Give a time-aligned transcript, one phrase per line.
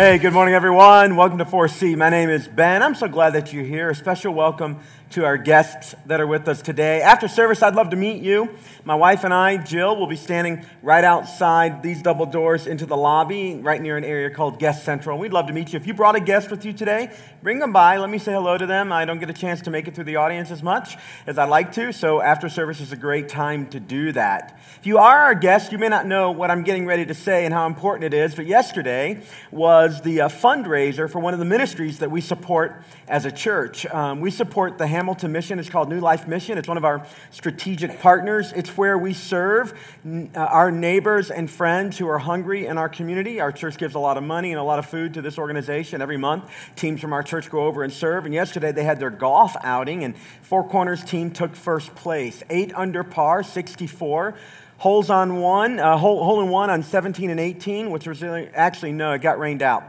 [0.00, 1.14] Hey, good morning, everyone.
[1.14, 1.94] Welcome to 4C.
[1.94, 2.82] My name is Ben.
[2.82, 3.90] I'm so glad that you're here.
[3.90, 4.78] A special welcome
[5.10, 7.02] to our guests that are with us today.
[7.02, 8.48] After service, I'd love to meet you.
[8.84, 12.96] My wife and I, Jill, will be standing right outside these double doors into the
[12.96, 15.18] lobby, right near an area called Guest Central.
[15.18, 15.78] We'd love to meet you.
[15.78, 17.10] If you brought a guest with you today,
[17.42, 17.96] bring them by.
[17.96, 18.92] Let me say hello to them.
[18.92, 20.96] I don't get a chance to make it through the audience as much
[21.26, 24.60] as I'd like to, so after service is a great time to do that.
[24.78, 27.44] If you are our guest, you may not know what I'm getting ready to say
[27.44, 29.20] and how important it is, but yesterday
[29.50, 33.84] was the uh, fundraiser for one of the ministries that we support as a church.
[33.86, 35.58] Um, we support the Hamilton Mission.
[35.58, 36.58] It's called New Life Mission.
[36.58, 38.52] It's one of our strategic partners.
[38.52, 39.72] It's where we serve
[40.06, 43.40] uh, our neighbors and friends who are hungry in our community.
[43.40, 46.02] Our church gives a lot of money and a lot of food to this organization
[46.02, 46.50] every month.
[46.76, 48.26] Teams from our church go over and serve.
[48.26, 52.74] And yesterday they had their golf outing, and Four Corners team took first place, eight
[52.74, 54.34] under par, 64
[54.76, 58.48] holes on one, uh, hole, hole in one on 17 and 18, which was really,
[58.48, 59.82] actually, no, it got rained out.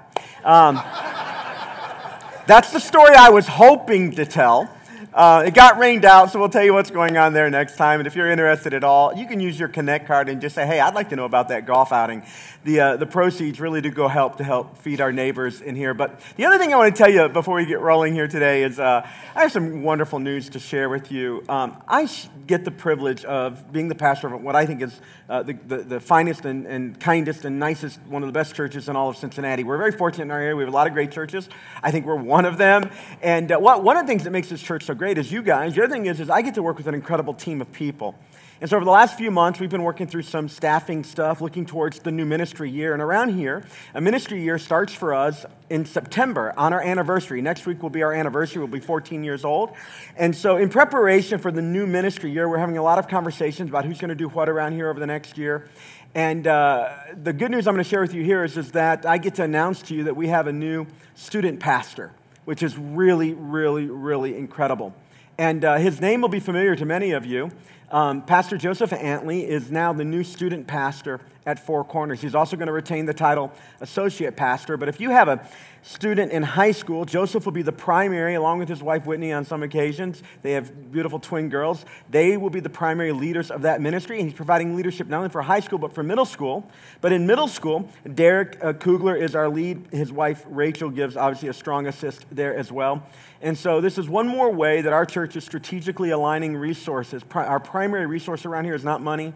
[0.45, 0.75] Um,
[2.47, 4.73] that's the story I was hoping to tell.
[5.13, 7.99] Uh, it got rained out, so we'll tell you what's going on there next time.
[7.99, 10.65] And if you're interested at all, you can use your Connect card and just say,
[10.65, 12.23] hey, I'd like to know about that golf outing.
[12.63, 15.93] The, uh, the proceeds really do go help to help feed our neighbors in here.
[15.93, 18.63] But the other thing I want to tell you before we get rolling here today
[18.63, 21.43] is uh, I have some wonderful news to share with you.
[21.49, 22.07] Um, I
[22.47, 25.77] get the privilege of being the pastor of what I think is uh, the, the,
[25.77, 29.15] the, finest and, and kindest and nicest, one of the best churches in all of
[29.15, 29.63] Cincinnati.
[29.63, 30.55] We're very fortunate in our area.
[30.55, 31.47] We have a lot of great churches.
[31.81, 32.89] I think we're one of them.
[33.21, 35.41] And uh, what, one of the things that makes this church so great as you
[35.41, 35.73] guys.
[35.73, 38.13] The other thing is, is I get to work with an incredible team of people.
[38.59, 41.65] And so, over the last few months, we've been working through some staffing stuff, looking
[41.65, 42.93] towards the new ministry year.
[42.93, 43.63] And around here,
[43.95, 47.41] a ministry year starts for us in September on our anniversary.
[47.41, 48.59] Next week will be our anniversary.
[48.59, 49.71] We'll be 14 years old.
[50.17, 53.69] And so, in preparation for the new ministry year, we're having a lot of conversations
[53.69, 55.67] about who's going to do what around here over the next year.
[56.13, 56.93] And uh,
[57.23, 59.33] the good news I'm going to share with you here is, is that I get
[59.35, 62.11] to announce to you that we have a new student pastor,
[62.51, 64.93] which is really, really, really incredible.
[65.37, 67.49] And uh, his name will be familiar to many of you.
[67.89, 72.19] Um, pastor Joseph Antley is now the new student pastor at Four Corners.
[72.19, 74.75] He's also going to retain the title associate pastor.
[74.75, 75.47] But if you have a
[75.83, 79.45] student in high school, Joseph will be the primary, along with his wife Whitney on
[79.45, 80.21] some occasions.
[80.41, 81.85] They have beautiful twin girls.
[82.09, 84.19] They will be the primary leaders of that ministry.
[84.19, 86.69] And he's providing leadership not only for high school, but for middle school.
[87.01, 89.87] But in middle school, Derek uh, Kugler is our lead.
[89.91, 93.05] His wife Rachel gives obviously a strong assist there as well.
[93.41, 97.23] And so, this is one more way that our church is strategically aligning resources.
[97.33, 99.33] Our primary resource around here is not money.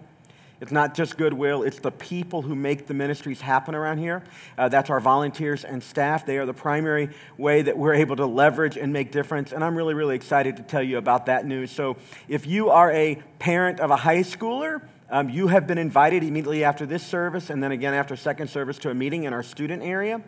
[0.66, 4.24] It's not just goodwill, it's the people who make the ministries happen around here.
[4.58, 6.26] Uh, that's our volunteers and staff.
[6.26, 9.52] They are the primary way that we're able to leverage and make difference.
[9.52, 11.70] And I'm really, really excited to tell you about that news.
[11.70, 14.81] So, if you are a parent of a high schooler,
[15.12, 18.80] um, you have been invited immediately after this service and then again after second service
[18.80, 20.20] to a meeting in our student area.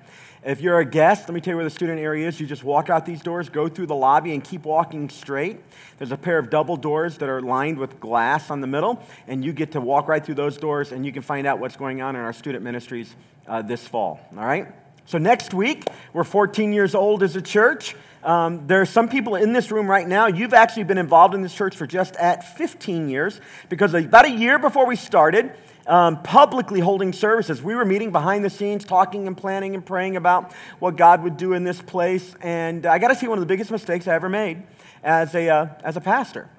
[0.47, 2.40] If you're a guest, let me tell you where the student area is.
[2.40, 5.59] You just walk out these doors, go through the lobby, and keep walking straight.
[5.97, 9.44] There's a pair of double doors that are lined with glass on the middle, and
[9.44, 12.02] you get to walk right through those doors, and you can find out what's going
[12.02, 13.13] on in our student ministries
[13.46, 14.22] uh, this fall.
[14.38, 14.69] All right?
[15.06, 17.97] So, next week, we're 14 years old as a church.
[18.24, 21.41] Um, there are some people in this room right now, you've actually been involved in
[21.41, 25.52] this church for just at 15 years because about a year before we started,
[25.88, 27.62] um, publicly holding services.
[27.62, 31.38] We were meeting behind the scenes, talking and planning and praying about what God would
[31.38, 32.36] do in this place.
[32.42, 34.64] And I got to see one of the biggest mistakes I ever made
[35.03, 36.50] as a, uh, as a pastor.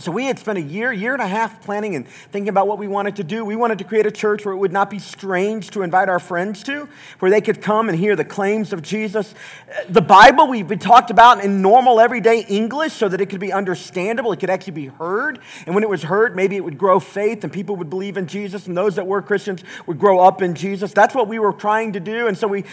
[0.00, 2.78] So we had spent a year, year and a half planning and thinking about what
[2.78, 3.44] we wanted to do.
[3.44, 6.18] We wanted to create a church where it would not be strange to invite our
[6.18, 6.88] friends to,
[7.18, 9.34] where they could come and hear the claims of Jesus.
[9.68, 13.52] Uh, the Bible we talked about in normal everyday English so that it could be
[13.52, 15.38] understandable, it could actually be heard.
[15.66, 18.26] And when it was heard, maybe it would grow faith and people would believe in
[18.26, 20.92] Jesus and those that were Christians would grow up in Jesus.
[20.92, 22.26] That's what we were trying to do.
[22.26, 22.64] And so we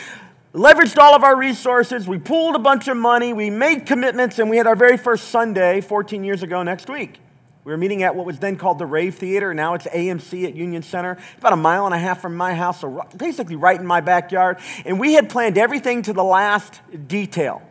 [0.53, 4.49] leveraged all of our resources, we pooled a bunch of money, we made commitments, and
[4.49, 7.19] we had our very first Sunday 14 years ago next week.
[7.63, 9.53] We were meeting at what was then called the Rave Theater.
[9.53, 12.79] Now it's AMC at Union Center, about a mile and a half from my house,
[12.79, 14.59] so basically right in my backyard.
[14.85, 17.61] And we had planned everything to the last detail.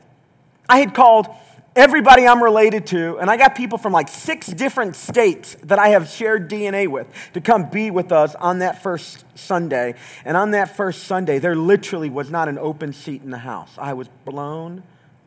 [0.68, 1.28] I had called
[1.76, 5.90] everybody I'm related to, and I got people from like six different states that I
[5.90, 9.94] have shared DNA with to come be with us on that first Sunday.
[10.24, 13.70] And on that first Sunday, there literally was not an open seat in the house.
[13.78, 14.82] I was blown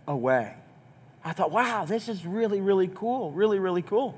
[0.07, 0.55] away.
[1.23, 3.31] I thought, wow, this is really, really cool.
[3.31, 4.17] Really, really cool.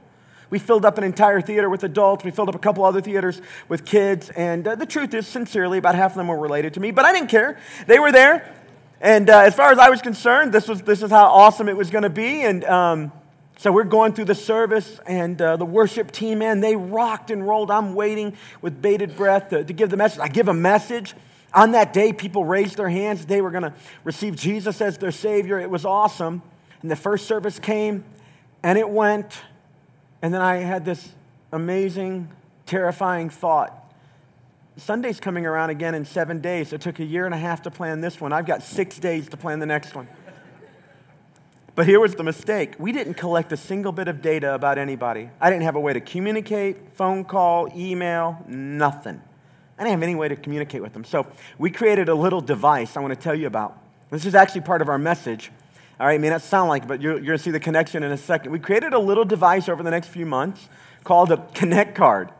[0.49, 2.23] We filled up an entire theater with adults.
[2.23, 4.29] We filled up a couple other theaters with kids.
[4.29, 7.05] And uh, the truth is, sincerely, about half of them were related to me, but
[7.05, 7.57] I didn't care.
[7.87, 8.53] They were there.
[9.01, 11.75] And uh, as far as I was concerned, this, was, this is how awesome it
[11.75, 12.43] was going to be.
[12.43, 13.11] And um,
[13.57, 17.45] so we're going through the service, and uh, the worship team, man, they rocked and
[17.47, 17.71] rolled.
[17.71, 20.19] I'm waiting with bated breath to, to give the message.
[20.19, 21.15] I give a message.
[21.51, 23.25] On that day, people raised their hands.
[23.25, 25.59] They were going to receive Jesus as their Savior.
[25.59, 26.43] It was awesome.
[26.83, 28.03] And the first service came
[28.63, 29.33] and it went.
[30.21, 31.09] And then I had this
[31.51, 32.31] amazing,
[32.67, 33.80] terrifying thought.
[34.77, 36.71] Sunday's coming around again in seven days.
[36.73, 38.31] It took a year and a half to plan this one.
[38.31, 40.07] I've got six days to plan the next one.
[41.75, 42.75] But here was the mistake.
[42.79, 45.29] We didn't collect a single bit of data about anybody.
[45.39, 49.21] I didn't have a way to communicate, phone call, email, nothing.
[49.77, 51.03] I didn't have any way to communicate with them.
[51.03, 51.27] So
[51.57, 53.77] we created a little device I want to tell you about.
[54.09, 55.51] This is actually part of our message.
[55.99, 57.59] All right, it may not sound like it, but you're, you're going to see the
[57.59, 58.51] connection in a second.
[58.51, 60.67] We created a little device over the next few months
[61.03, 62.31] called a Connect card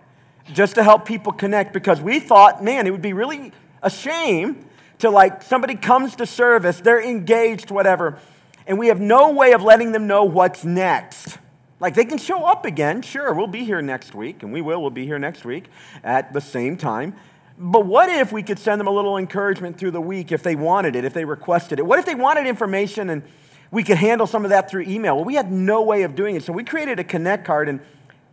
[0.54, 3.52] just to help people connect because we thought, man, it would be really
[3.82, 4.66] a shame
[5.00, 8.20] to like somebody comes to service, they're engaged, whatever,
[8.68, 11.38] and we have no way of letting them know what's next.
[11.80, 14.82] Like they can show up again, sure, we'll be here next week, and we will,
[14.82, 15.66] we'll be here next week
[16.04, 17.16] at the same time.
[17.58, 20.56] But what if we could send them a little encouragement through the week if they
[20.56, 21.86] wanted it, if they requested it?
[21.86, 23.24] What if they wanted information and
[23.72, 25.16] we could handle some of that through email?
[25.16, 26.44] Well, we had no way of doing it.
[26.44, 27.80] So we created a Connect card, and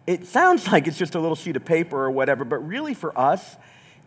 [0.08, 3.16] it sounds like it's just a little sheet of paper or whatever, but really for
[3.16, 3.56] us,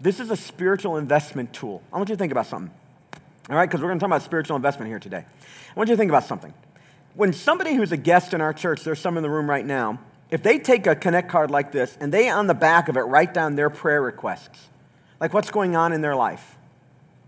[0.01, 1.81] this is a spiritual investment tool.
[1.93, 2.73] I want you to think about something.
[3.49, 5.23] All right, because we're going to talk about spiritual investment here today.
[5.23, 6.53] I want you to think about something.
[7.13, 9.99] When somebody who's a guest in our church, there's some in the room right now,
[10.31, 13.01] if they take a Connect card like this and they on the back of it
[13.01, 14.69] write down their prayer requests,
[15.19, 16.57] like what's going on in their life.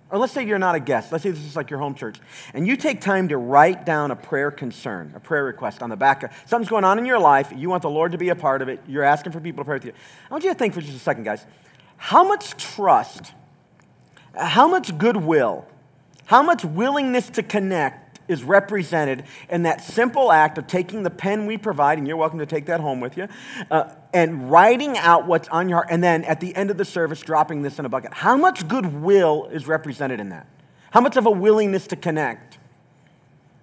[0.09, 1.11] Or let's say you're not a guest.
[1.11, 2.19] Let's say this is like your home church.
[2.53, 5.95] And you take time to write down a prayer concern, a prayer request on the
[5.95, 6.21] back.
[6.21, 7.51] Of, something's going on in your life.
[7.55, 8.79] You want the Lord to be a part of it.
[8.87, 9.93] You're asking for people to pray with you.
[10.29, 11.45] I want you to think for just a second, guys.
[11.97, 13.33] How much trust,
[14.35, 15.65] how much goodwill,
[16.25, 21.45] how much willingness to connect is represented in that simple act of taking the pen
[21.45, 23.27] we provide, and you're welcome to take that home with you,
[23.71, 26.85] uh, and writing out what's on your heart, and then at the end of the
[26.85, 28.13] service, dropping this in a bucket.
[28.13, 30.47] How much goodwill is represented in that?
[30.91, 32.59] How much of a willingness to connect?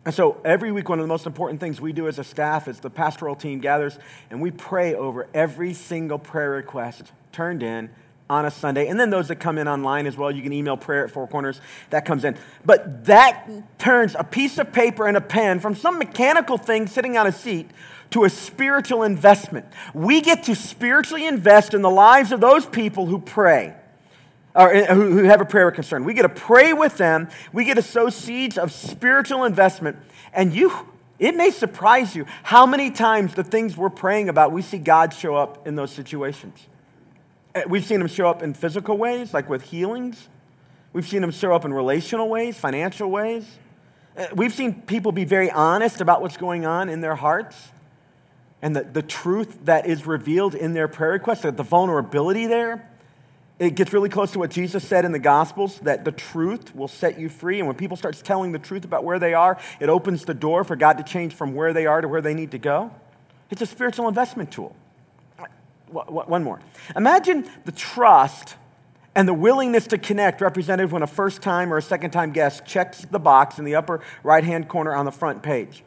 [0.04, 2.68] And so every week, one of the most important things we do as a staff
[2.68, 3.98] is the pastoral team gathers
[4.30, 7.90] and we pray over every single prayer request turned in
[8.30, 8.86] on a Sunday.
[8.86, 11.28] And then those that come in online as well, you can email prayer at Four
[11.28, 11.60] Corners,
[11.90, 12.36] that comes in.
[12.64, 13.46] But that
[13.78, 17.32] turns a piece of paper and a pen from some mechanical thing sitting on a
[17.32, 17.70] seat
[18.10, 19.66] to a spiritual investment.
[19.94, 23.74] We get to spiritually invest in the lives of those people who pray.
[24.54, 26.04] Or uh, who have a prayer concern.
[26.04, 27.28] We get to pray with them.
[27.52, 29.96] We get to sow seeds of spiritual investment.
[30.32, 30.72] And you,
[31.20, 35.14] it may surprise you how many times the things we're praying about, we see God
[35.14, 36.66] show up in those situations.
[37.54, 40.28] Eh, we've seen him show up in physical ways, like with healings.
[40.92, 43.46] We've seen him show up in relational ways, financial ways.
[44.16, 47.56] Eh, we've seen people be very honest about what's going on in their hearts
[48.62, 52.86] and the, the truth that is revealed in their prayer requests, the vulnerability there.
[53.58, 56.88] It gets really close to what Jesus said in the Gospels that the truth will
[56.88, 57.58] set you free.
[57.58, 60.64] And when people start telling the truth about where they are, it opens the door
[60.64, 62.90] for God to change from where they are to where they need to go.
[63.50, 64.74] It's a spiritual investment tool
[65.92, 66.60] one more.
[66.96, 68.56] Imagine the trust
[69.14, 72.64] and the willingness to connect represented when a first time or a second time guest
[72.64, 75.82] checks the box in the upper right hand corner on the front page.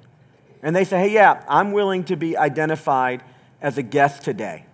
[0.64, 3.22] And they say, hey, yeah, I'm willing to be identified
[3.62, 4.66] as a guest today.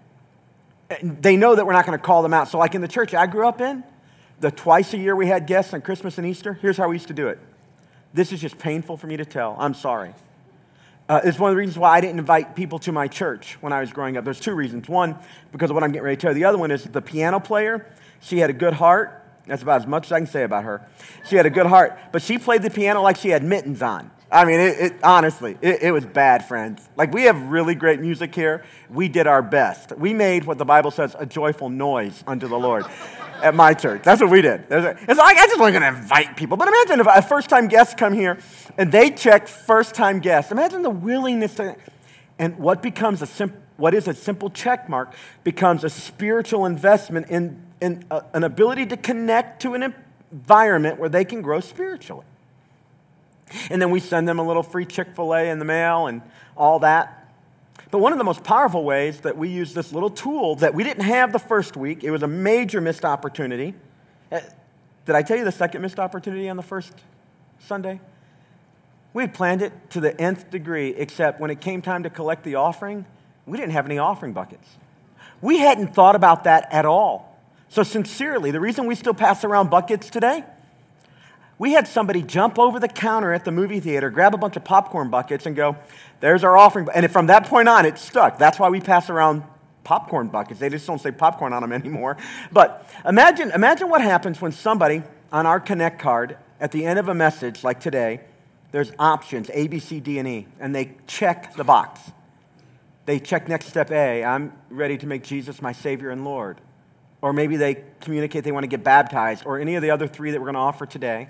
[0.89, 2.47] And they know that we're not going to call them out.
[2.47, 3.83] So, like in the church I grew up in,
[4.39, 7.09] the twice a year we had guests on Christmas and Easter, here's how we used
[7.09, 7.39] to do it.
[8.13, 9.55] This is just painful for me to tell.
[9.59, 10.13] I'm sorry.
[11.07, 13.73] Uh, it's one of the reasons why I didn't invite people to my church when
[13.73, 14.23] I was growing up.
[14.23, 14.87] There's two reasons.
[14.87, 15.17] One,
[15.51, 16.35] because of what I'm getting ready to tell you.
[16.35, 17.85] The other one is the piano player.
[18.21, 19.25] She had a good heart.
[19.47, 20.87] That's about as much as I can say about her.
[21.27, 24.11] She had a good heart, but she played the piano like she had mittens on.
[24.31, 26.87] I mean, it, it honestly, it, it was bad, friends.
[26.95, 28.63] Like, we have really great music here.
[28.89, 29.97] We did our best.
[29.97, 32.85] We made what the Bible says a joyful noise unto the Lord
[33.41, 34.03] at my church.
[34.03, 34.65] That's what we did.
[34.69, 36.57] It's like, I just wasn't going to invite people.
[36.57, 38.37] But imagine if a first time guest come here
[38.77, 40.51] and they check first time guests.
[40.51, 41.75] Imagine the willingness to,
[42.37, 47.29] and what becomes a simple, what is a simple check mark becomes a spiritual investment
[47.29, 49.93] in, in a, an ability to connect to an
[50.31, 52.25] environment where they can grow spiritually.
[53.69, 56.21] And then we send them a little free Chick fil A in the mail and
[56.55, 57.19] all that.
[57.91, 60.83] But one of the most powerful ways that we use this little tool that we
[60.83, 63.73] didn't have the first week, it was a major missed opportunity.
[64.31, 64.41] Uh,
[65.05, 66.93] did I tell you the second missed opportunity on the first
[67.59, 67.99] Sunday?
[69.13, 72.43] We had planned it to the nth degree, except when it came time to collect
[72.43, 73.05] the offering,
[73.47, 74.67] we didn't have any offering buckets.
[75.41, 77.39] We hadn't thought about that at all.
[77.69, 80.43] So, sincerely, the reason we still pass around buckets today
[81.59, 84.63] we had somebody jump over the counter at the movie theater, grab a bunch of
[84.63, 85.75] popcorn buckets, and go,
[86.21, 86.87] There's our offering.
[86.93, 88.39] And from that point on, it stuck.
[88.39, 89.43] That's why we pass around
[89.83, 90.59] popcorn buckets.
[90.59, 92.17] They just don't say popcorn on them anymore.
[92.51, 97.09] But imagine, imagine what happens when somebody on our Connect card at the end of
[97.09, 98.21] a message like today,
[98.71, 101.99] there's options A, B, C, D, and E, and they check the box.
[103.05, 106.61] They check next step A, I'm ready to make Jesus my Savior and Lord.
[107.21, 110.31] Or maybe they communicate they want to get baptized, or any of the other three
[110.31, 111.27] that we're going to offer today.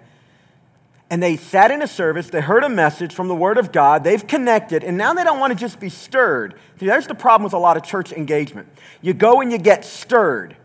[1.11, 4.03] And they sat in a service, they heard a message from the Word of God,
[4.03, 6.53] they've connected, and now they don't want to just be stirred.
[6.79, 8.67] See, there's the problem with a lot of church engagement.
[9.01, 10.55] You go and you get stirred.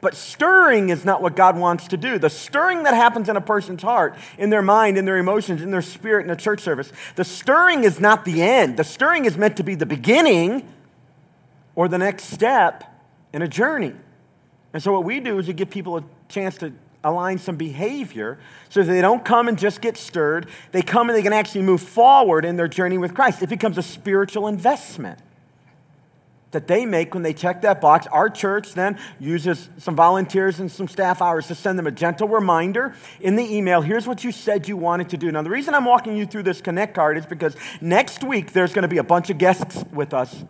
[0.00, 2.18] But stirring is not what God wants to do.
[2.18, 5.70] The stirring that happens in a person's heart, in their mind, in their emotions, in
[5.70, 8.76] their spirit in a church service, the stirring is not the end.
[8.76, 10.68] The stirring is meant to be the beginning
[11.76, 12.82] or the next step
[13.32, 13.94] in a journey.
[14.72, 16.72] And so what we do is we give people a chance to
[17.04, 20.48] align some behavior so that they don't come and just get stirred.
[20.70, 23.42] They come and they can actually move forward in their journey with Christ.
[23.42, 25.18] It becomes a spiritual investment
[26.52, 28.06] that they make when they check that box.
[28.06, 32.28] Our church then uses some volunteers and some staff hours to send them a gentle
[32.28, 33.80] reminder in the email.
[33.80, 35.32] Here's what you said you wanted to do.
[35.32, 38.72] Now, the reason I'm walking you through this Connect card is because next week there's
[38.72, 40.44] going to be a bunch of guests with us.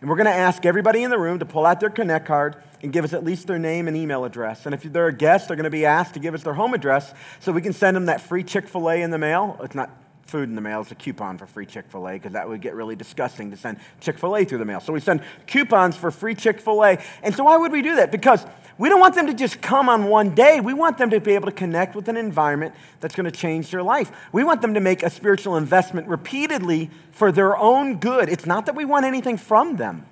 [0.00, 2.56] And we're going to ask everybody in the room to pull out their Connect card
[2.82, 4.64] and give us at least their name and email address.
[4.64, 6.72] And if they're a guest, they're going to be asked to give us their home
[6.72, 9.58] address so we can send them that free Chick fil A in the mail.
[9.62, 9.90] It's not
[10.26, 10.82] food in the mail.
[10.82, 13.56] It's a coupon for free Chick fil A because that would get really disgusting to
[13.56, 14.78] send Chick fil A through the mail.
[14.78, 16.98] So we send coupons for free Chick fil A.
[17.24, 18.12] And so why would we do that?
[18.12, 18.46] Because
[18.78, 20.60] we don't want them to just come on one day.
[20.60, 23.72] We want them to be able to connect with an environment that's going to change
[23.72, 24.12] their life.
[24.32, 28.28] We want them to make a spiritual investment repeatedly for their own good.
[28.28, 30.06] It's not that we want anything from them,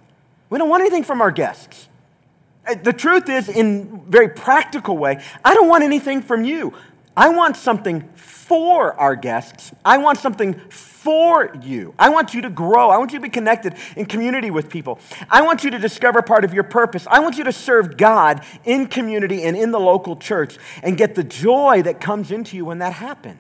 [0.51, 1.89] we don't want anything from our guests.
[2.67, 6.75] Uh, the truth is, in very practical way, I don't want anything from you.
[7.17, 9.73] I want something for our guests.
[9.85, 11.95] I want something for you.
[11.99, 12.91] I want you to grow.
[12.91, 14.99] I want you to be connected in community with people.
[15.31, 17.07] I want you to discover part of your purpose.
[17.09, 21.15] I want you to serve God in community and in the local church and get
[21.15, 23.39] the joy that comes into you when that happens.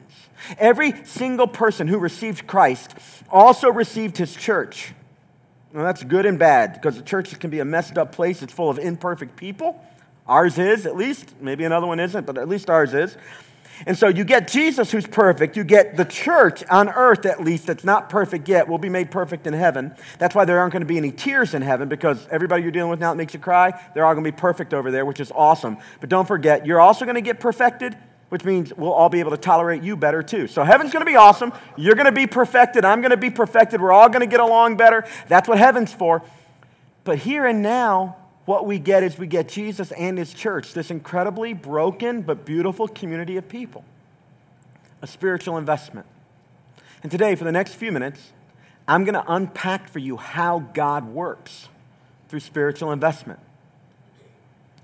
[0.59, 2.95] Every single person who received Christ
[3.30, 4.92] also received his church.
[5.73, 8.42] Now, that's good and bad because the church can be a messed up place.
[8.42, 9.83] It's full of imperfect people.
[10.26, 11.35] Ours is, at least.
[11.40, 13.16] Maybe another one isn't, but at least ours is.
[13.85, 15.56] And so you get Jesus who's perfect.
[15.56, 19.11] You get the church on earth, at least, that's not perfect yet, will be made
[19.11, 19.95] perfect in heaven.
[20.18, 22.90] That's why there aren't going to be any tears in heaven because everybody you're dealing
[22.90, 25.21] with now that makes you cry, they're all going to be perfect over there, which
[25.21, 25.76] is awesome.
[26.00, 27.97] But don't forget, you're also going to get perfected,
[28.30, 30.47] which means we'll all be able to tolerate you better too.
[30.47, 31.52] So heaven's going to be awesome.
[31.76, 32.85] You're going to be perfected.
[32.85, 33.80] I'm going to be perfected.
[33.80, 35.06] We're all going to get along better.
[35.28, 36.23] That's what heaven's for.
[37.04, 38.16] But here and now,
[38.47, 42.88] what we get is we get Jesus and his church, this incredibly broken but beautiful
[42.88, 43.85] community of people,
[45.03, 46.07] a spiritual investment.
[47.03, 48.21] And today, for the next few minutes,
[48.88, 51.69] I'm going to unpack for you how God works
[52.29, 53.41] through spiritual investment.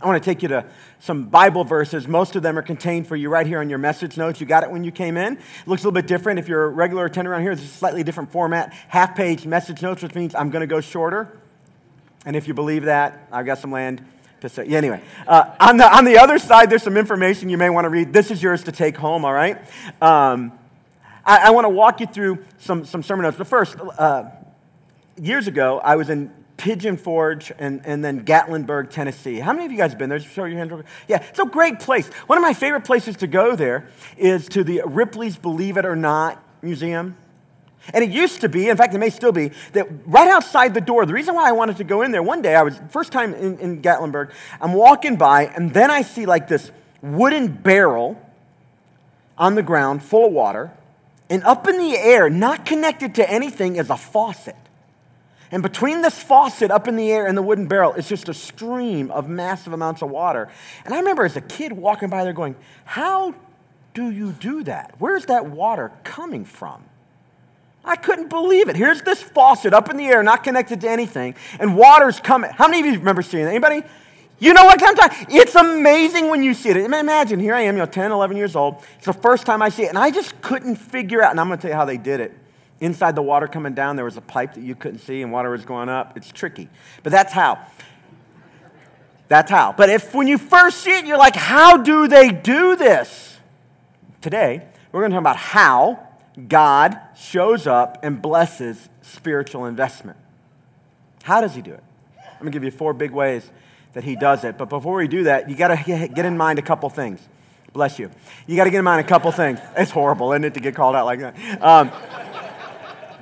[0.01, 0.67] I want to take you to
[0.99, 2.09] some Bible verses.
[2.09, 4.41] Most of them are contained for you right here on your message notes.
[4.41, 5.35] You got it when you came in.
[5.37, 6.41] It looks a little bit different.
[6.41, 8.73] If you're a regular attendant around here, it's a slightly different format.
[8.89, 11.39] Half page message notes, which means I'm going to go shorter.
[12.25, 14.05] And if you believe that, I've got some land
[14.43, 14.67] to say.
[14.67, 17.85] Yeah, anyway, uh, on, the, on the other side, there's some information you may want
[17.85, 18.13] to read.
[18.13, 19.59] This is yours to take home, all right?
[20.01, 20.53] Um,
[21.25, 23.39] I, I want to walk you through some, some sermon notes.
[23.39, 24.25] But first, uh,
[25.17, 29.39] years ago, I was in Pigeon Forge and, and then Gatlinburg, Tennessee.
[29.39, 30.19] How many of you guys have been there?
[30.19, 30.85] Just show your hands.
[31.09, 32.07] Yeah, it's a great place.
[32.27, 35.97] One of my favorite places to go there is to the Ripley's Believe It or
[35.97, 37.17] Not Museum.
[37.93, 40.81] And it used to be, in fact, it may still be, that right outside the
[40.81, 43.11] door, the reason why I wanted to go in there, one day I was, first
[43.11, 46.71] time in, in Gatlinburg, I'm walking by, and then I see like this
[47.03, 48.21] wooden barrel
[49.37, 50.71] on the ground full of water,
[51.29, 54.57] and up in the air, not connected to anything, is a faucet.
[55.51, 58.35] And between this faucet up in the air and the wooden barrel is just a
[58.35, 60.49] stream of massive amounts of water.
[60.85, 63.35] And I remember as a kid walking by there going, How
[63.93, 64.95] do you do that?
[64.99, 66.83] Where's that water coming from?
[67.85, 68.77] I couldn't believe it.
[68.77, 72.51] Here's this faucet up in the air, not connected to anything, and water's coming.
[72.51, 73.51] How many of you remember seeing that?
[73.51, 73.83] Anybody?
[74.39, 76.77] You know what I'm talking It's amazing when you see it.
[76.77, 78.83] Imagine, here I am, you know, 10, 11 years old.
[78.97, 81.47] It's the first time I see it, and I just couldn't figure out, and I'm
[81.47, 82.33] going to tell you how they did it.
[82.81, 85.51] Inside the water coming down, there was a pipe that you couldn't see, and water
[85.51, 86.17] was going up.
[86.17, 86.69] It's tricky.
[87.05, 87.65] But that's how.
[89.29, 89.73] That's how.
[89.73, 93.39] But if when you first see it, you're like, how do they do this?
[94.21, 96.09] Today, we're going to talk about how
[96.49, 100.19] God shows up and blesses spiritual investment.
[101.23, 101.83] How does he do it?
[102.19, 103.49] I'm going to give you four big ways
[103.93, 104.59] that he does it.
[104.59, 107.21] But before we do that, you got to get in mind a couple things.
[107.73, 108.11] Bless you.
[108.47, 109.59] You got to get in mind a couple things.
[109.77, 111.63] It's horrible, isn't it, to get called out like that?
[111.63, 111.91] Um,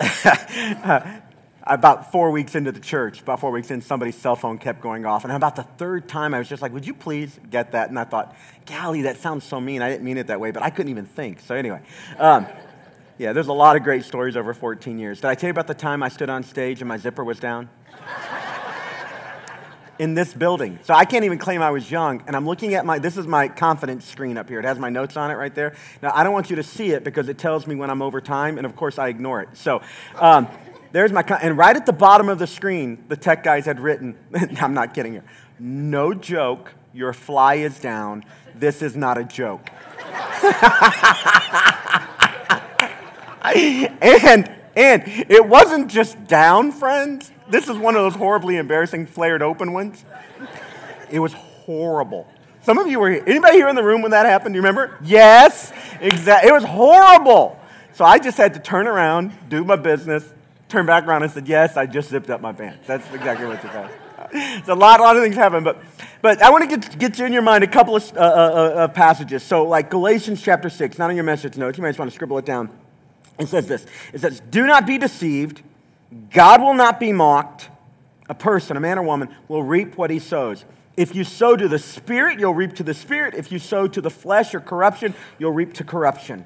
[1.62, 5.06] about four weeks into the church, about four weeks in, somebody's cell phone kept going
[5.06, 5.24] off.
[5.24, 7.90] And about the third time, I was just like, Would you please get that?
[7.90, 8.34] And I thought,
[8.66, 9.82] Golly, that sounds so mean.
[9.82, 11.40] I didn't mean it that way, but I couldn't even think.
[11.40, 11.80] So, anyway,
[12.18, 12.46] um,
[13.20, 15.20] yeah, there's a lot of great stories over 14 years.
[15.20, 17.38] Did I tell you about the time I stood on stage and my zipper was
[17.38, 17.68] down?
[19.98, 20.78] in this building.
[20.84, 22.24] So I can't even claim I was young.
[22.26, 24.58] And I'm looking at my, this is my confidence screen up here.
[24.58, 25.74] It has my notes on it right there.
[26.02, 28.22] Now, I don't want you to see it because it tells me when I'm over
[28.22, 28.56] time.
[28.56, 29.50] And of course, I ignore it.
[29.52, 29.82] So,
[30.14, 30.48] um,
[30.92, 34.16] there's my, and right at the bottom of the screen, the tech guys had written,
[34.62, 35.22] I'm not kidding you,
[35.58, 38.24] no joke, your fly is down.
[38.54, 39.68] This is not a joke.
[43.44, 47.30] and, and it wasn't just down, friends.
[47.48, 50.04] This is one of those horribly embarrassing flared open ones.
[51.10, 52.28] It was horrible.
[52.62, 53.24] Some of you were here.
[53.26, 54.52] Anybody here in the room when that happened?
[54.52, 54.98] Do you remember?
[55.02, 56.50] Yes, exactly.
[56.50, 57.58] It was horrible.
[57.94, 60.24] So I just had to turn around, do my business,
[60.68, 62.86] turn back around and said, Yes, I just zipped up my pants.
[62.86, 63.90] That's exactly what you got.
[64.64, 65.82] So a lot, a lot of things happen, but,
[66.22, 68.22] but I want to get, get you in your mind a couple of uh, uh,
[68.22, 69.42] uh, passages.
[69.42, 72.14] So, like Galatians chapter 6, not in your message notes, you might just want to
[72.14, 72.68] scribble it down.
[73.40, 75.62] It says this It says, Do not be deceived.
[76.30, 77.68] God will not be mocked.
[78.28, 80.64] A person, a man or woman, will reap what he sows.
[80.96, 83.34] If you sow to the Spirit, you'll reap to the Spirit.
[83.34, 86.44] If you sow to the flesh or corruption, you'll reap to corruption.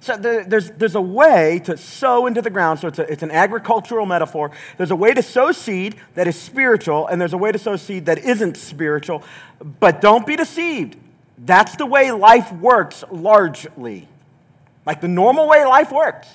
[0.00, 2.78] So there's, there's a way to sow into the ground.
[2.78, 4.52] So it's, a, it's an agricultural metaphor.
[4.78, 7.76] There's a way to sow seed that is spiritual, and there's a way to sow
[7.76, 9.22] seed that isn't spiritual.
[9.80, 10.96] But don't be deceived.
[11.38, 14.08] That's the way life works largely.
[14.86, 16.28] Like the normal way life works.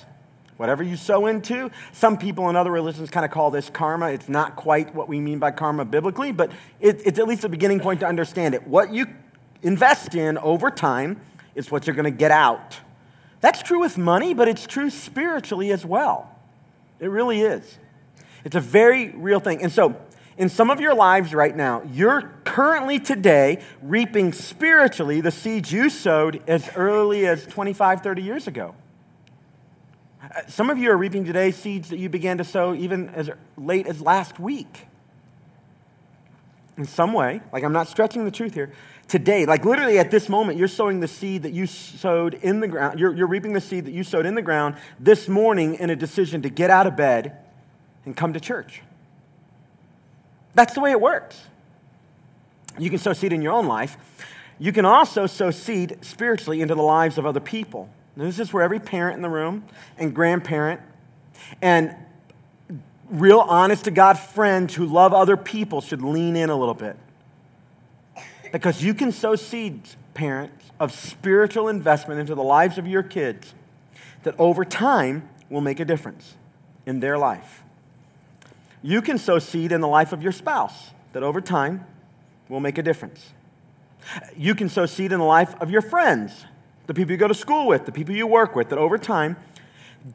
[0.58, 4.10] Whatever you sow into, some people in other religions kind of call this karma.
[4.10, 7.48] It's not quite what we mean by karma biblically, but it, it's at least a
[7.48, 8.66] beginning point to understand it.
[8.68, 9.06] What you
[9.62, 11.20] invest in over time
[11.54, 12.78] is what you're going to get out.
[13.40, 16.30] That's true with money, but it's true spiritually as well.
[17.00, 17.78] It really is.
[18.44, 19.62] It's a very real thing.
[19.62, 19.96] And so,
[20.38, 25.90] in some of your lives right now, you're currently today reaping spiritually the seeds you
[25.90, 28.74] sowed as early as 25, 30 years ago.
[30.22, 33.30] Uh, some of you are reaping today seeds that you began to sow even as
[33.56, 34.86] late as last week.
[36.78, 38.72] In some way, like I'm not stretching the truth here,
[39.08, 42.68] today, like literally at this moment, you're sowing the seed that you sowed in the
[42.68, 42.98] ground.
[42.98, 45.96] You're, you're reaping the seed that you sowed in the ground this morning in a
[45.96, 47.36] decision to get out of bed
[48.06, 48.80] and come to church.
[50.54, 51.40] That's the way it works.
[52.78, 53.96] You can sow seed in your own life.
[54.58, 57.88] You can also sow seed spiritually into the lives of other people.
[58.16, 59.64] Now, this is where every parent in the room
[59.96, 60.80] and grandparent
[61.60, 61.94] and
[63.10, 66.96] real honest to God friends who love other people should lean in a little bit.
[68.52, 73.54] Because you can sow seeds, parents, of spiritual investment into the lives of your kids
[74.24, 76.34] that over time will make a difference
[76.86, 77.61] in their life.
[78.82, 81.86] You can sow seed in the life of your spouse that over time
[82.48, 83.24] will make a difference.
[84.36, 86.44] You can sow seed in the life of your friends,
[86.86, 89.36] the people you go to school with, the people you work with, that over time,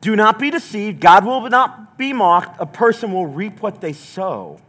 [0.02, 1.00] do not be deceived.
[1.00, 2.60] God will not be mocked.
[2.60, 4.60] A person will reap what they sow.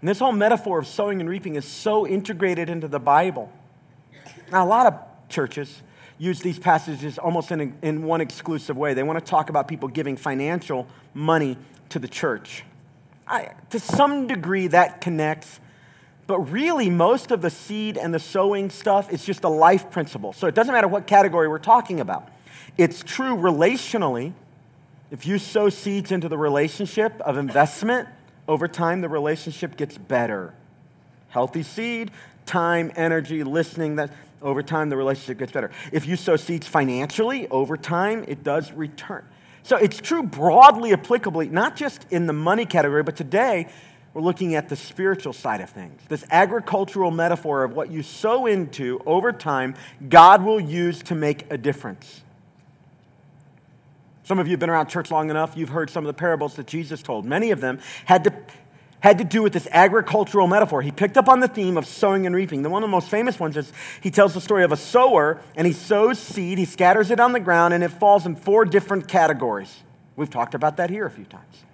[0.00, 3.52] And this whole metaphor of sowing and reaping is so integrated into the Bible.
[4.50, 4.94] Now, a lot of
[5.28, 5.82] churches
[6.18, 8.94] use these passages almost in, in one exclusive way.
[8.94, 11.58] They want to talk about people giving financial money
[11.90, 12.64] to the church.
[13.26, 15.60] I, to some degree, that connects.
[16.26, 20.32] But really, most of the seed and the sowing stuff is just a life principle.
[20.32, 22.28] So it doesn't matter what category we're talking about.
[22.78, 24.32] It's true relationally.
[25.10, 28.08] If you sow seeds into the relationship of investment,
[28.48, 30.54] over time, the relationship gets better.
[31.28, 32.10] Healthy seed,
[32.46, 35.70] time, energy, listening, that over time the relationship gets better.
[35.92, 39.24] If you sow seeds financially, over time it does return.
[39.64, 43.68] So it's true broadly applicably, not just in the money category, but today
[44.14, 46.00] we're looking at the spiritual side of things.
[46.08, 49.74] This agricultural metaphor of what you sow into over time,
[50.08, 52.22] God will use to make a difference.
[54.24, 56.54] Some of you have been around church long enough, you've heard some of the parables
[56.54, 57.24] that Jesus told.
[57.24, 58.32] Many of them had to,
[59.02, 60.80] had to do with this agricultural metaphor.
[60.80, 62.62] He picked up on the theme of sowing and reaping.
[62.62, 65.40] The one of the most famous ones is he tells the story of a sower,
[65.56, 68.64] and he sows seed, he scatters it on the ground, and it falls in four
[68.64, 69.74] different categories.
[70.14, 71.64] We've talked about that here a few times.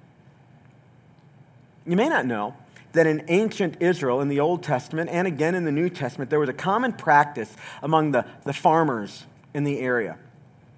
[1.86, 2.54] You may not know
[2.92, 6.40] that in ancient Israel, in the Old Testament, and again in the New Testament, there
[6.40, 10.16] was a common practice among the, the farmers in the area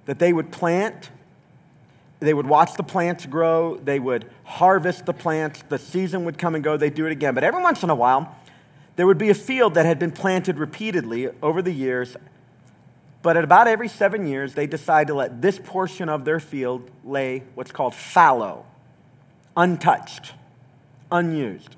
[0.07, 1.11] that they would plant
[2.21, 6.57] they would watch the plants grow, they would harvest the plants, the season would come
[6.57, 7.35] and go, they'd do it again.
[7.35, 8.37] But every once in a while,
[8.97, 12.17] there would be a field that had been planted repeatedly over the years.
[13.23, 16.91] But at about every seven years, they decide to let this portion of their field
[17.05, 18.67] lay what's called fallow.
[19.57, 20.33] untouched,
[21.13, 21.77] unused.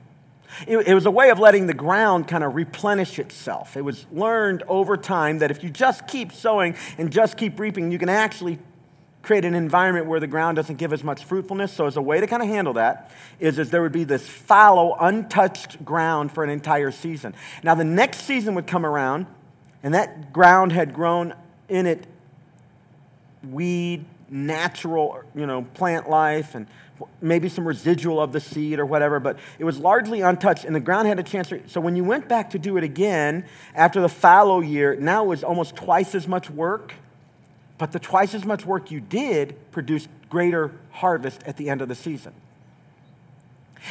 [0.66, 3.76] It, it, was a way of letting the ground kind of replenish itself.
[3.76, 7.90] It was learned over time that if you just keep sowing and just keep reaping,
[7.90, 8.58] you can actually
[9.22, 11.72] create an environment where the ground doesn't give as much fruitfulness.
[11.72, 14.28] So, as a way to kind of handle that, is, is there would be this
[14.28, 17.34] fallow, untouched ground for an entire season.
[17.62, 19.26] Now, the next season would come around,
[19.82, 21.34] and that ground had grown
[21.68, 22.06] in it
[23.48, 26.66] weed, natural, you know, plant life, and
[27.20, 30.80] maybe some residual of the seed or whatever, but it was largely untouched, and the
[30.80, 31.48] ground had a chance.
[31.48, 35.24] To, so when you went back to do it again after the fallow year, now
[35.24, 36.94] it was almost twice as much work
[37.78, 41.88] but the twice as much work you did produced greater harvest at the end of
[41.88, 42.32] the season.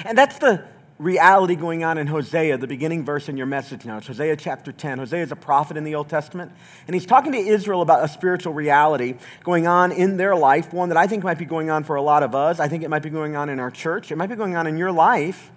[0.06, 0.64] And that's the
[1.02, 3.98] reality going on in Hosea, the beginning verse in your message now.
[3.98, 5.00] It's Hosea chapter 10.
[5.00, 6.52] Hosea is a prophet in the Old Testament,
[6.88, 10.90] and he's talking to Israel about a spiritual reality going on in their life, one
[10.90, 12.60] that I think might be going on for a lot of us.
[12.60, 14.68] I think it might be going on in our church, it might be going on
[14.68, 15.52] in your life.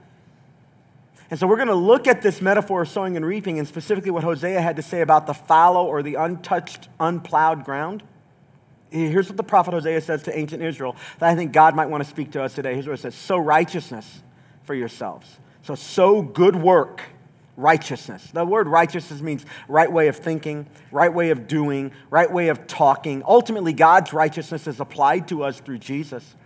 [1.31, 4.11] And so we're going to look at this metaphor of sowing and reaping, and specifically
[4.11, 8.03] what Hosea had to say about the fallow or the untouched, unplowed ground.
[8.95, 12.05] Here's what the prophet Hosea says to ancient Israel that I think God might want
[12.05, 12.75] to speak to us today.
[12.75, 14.23] Here's what it says Sow righteousness
[14.63, 15.29] for yourselves.
[15.63, 17.03] So, sow good work,
[17.57, 18.25] righteousness.
[18.33, 22.67] The word righteousness means right way of thinking, right way of doing, right way of
[22.69, 23.23] talking.
[23.27, 26.37] Ultimately, God's righteousness is applied to us through Jesus.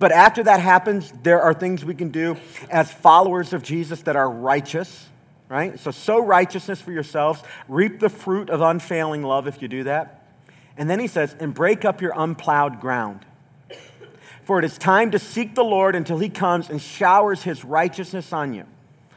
[0.00, 2.36] But after that happens, there are things we can do
[2.68, 5.06] as followers of Jesus that are righteous,
[5.48, 5.78] right?
[5.78, 10.21] So, sow righteousness for yourselves, reap the fruit of unfailing love if you do that.
[10.76, 13.24] And then he says, and break up your unplowed ground.
[14.44, 18.32] For it is time to seek the Lord until he comes and showers his righteousness
[18.32, 18.64] on you.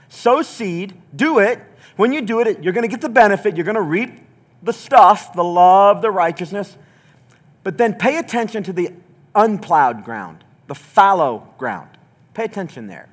[0.10, 1.60] Sow seed, do it.
[1.96, 3.56] When you do it, you're going to get the benefit.
[3.56, 4.20] You're going to reap
[4.62, 6.78] the stuff, the love, the righteousness.
[7.64, 8.92] But then pay attention to the
[9.34, 11.90] unplowed ground, the fallow ground.
[12.34, 13.10] Pay attention there.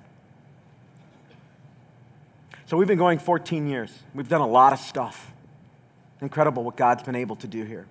[2.67, 3.93] So we've been going 14 years.
[4.15, 5.31] We've done a lot of stuff.
[6.21, 7.87] Incredible what God's been able to do here.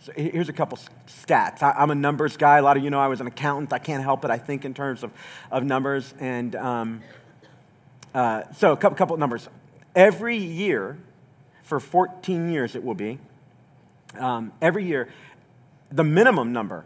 [0.00, 1.62] So here's a couple stats.
[1.62, 2.58] I, am a numbers guy.
[2.58, 3.72] A lot of you know I was an accountant.
[3.72, 4.30] I can't help it.
[4.30, 5.12] I think in terms of,
[5.50, 6.14] of numbers.
[6.20, 7.02] And um,
[8.14, 9.48] uh, so a couple, couple numbers.
[9.94, 10.98] Every year,
[11.64, 13.18] for 14 years it will be,
[14.18, 15.08] um, every year,
[15.90, 16.84] the minimum number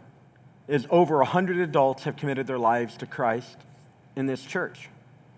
[0.67, 3.57] is over 100 adults have committed their lives to Christ
[4.15, 4.89] in this church.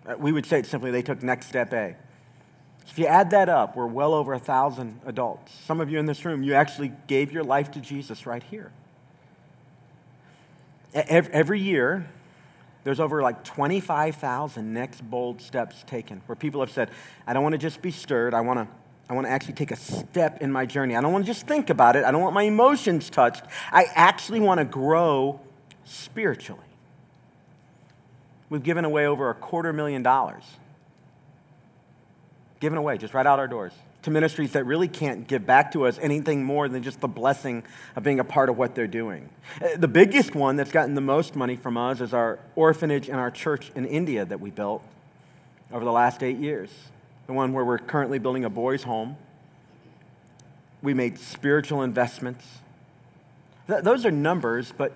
[0.06, 1.96] Uh, we would say it simply they took next step A.
[2.88, 5.54] If you add that up, we're well over a thousand adults.
[5.66, 8.72] Some of you in this room, you actually gave your life to Jesus right here.
[10.94, 12.08] Every year,
[12.86, 16.90] there's over like 25,000 next bold steps taken where people have said,
[17.28, 18.34] I don't want to just be stirred.
[18.34, 18.68] I want to,
[19.10, 20.96] I want to actually take a step in my journey.
[20.96, 22.06] I don't want to just think about it.
[22.06, 23.44] I don't want my emotions touched.
[23.72, 25.42] I actually want to grow
[25.84, 26.62] spiritually.
[28.50, 30.44] We've given away over a quarter million dollars
[32.66, 35.86] given away just right out our doors to ministries that really can't give back to
[35.86, 37.64] us anything more than just the blessing
[37.96, 39.30] of being a part of what they're doing.
[39.62, 43.20] Uh, the biggest one that's gotten the most money from us is our orphanage and
[43.20, 44.84] our church in India that we built
[45.72, 46.72] over the last eight years.
[47.28, 49.16] The one where we're currently building a boys' home.
[50.82, 52.44] We made spiritual investments.
[53.68, 54.92] Th- those are numbers, but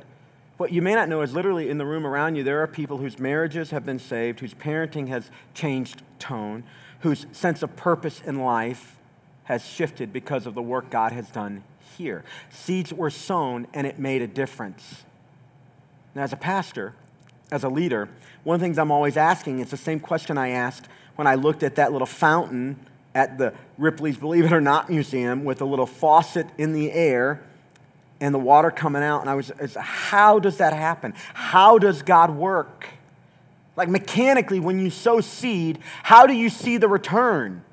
[0.58, 2.98] what you may not know is literally in the room around you, there are people
[2.98, 6.64] whose marriages have been saved, whose parenting has changed tone,
[7.00, 8.98] whose sense of purpose in life
[9.44, 11.64] has shifted because of the work God has done
[11.98, 12.24] here.
[12.50, 15.04] Seeds were sown and it made a difference.
[16.14, 16.94] Now, as a pastor,
[17.52, 18.10] as a leader,
[18.44, 21.36] one of the things I'm always asking, it's the same question I asked when I
[21.36, 22.86] looked at that little fountain
[23.16, 27.42] at the Ripley's Believe It or Not Museum with a little faucet in the air
[28.22, 29.22] and the water coming out.
[29.22, 31.14] And I was, how does that happen?
[31.34, 32.88] How does God work?
[33.76, 37.64] Like mechanically, when you sow seed, how do you see the return?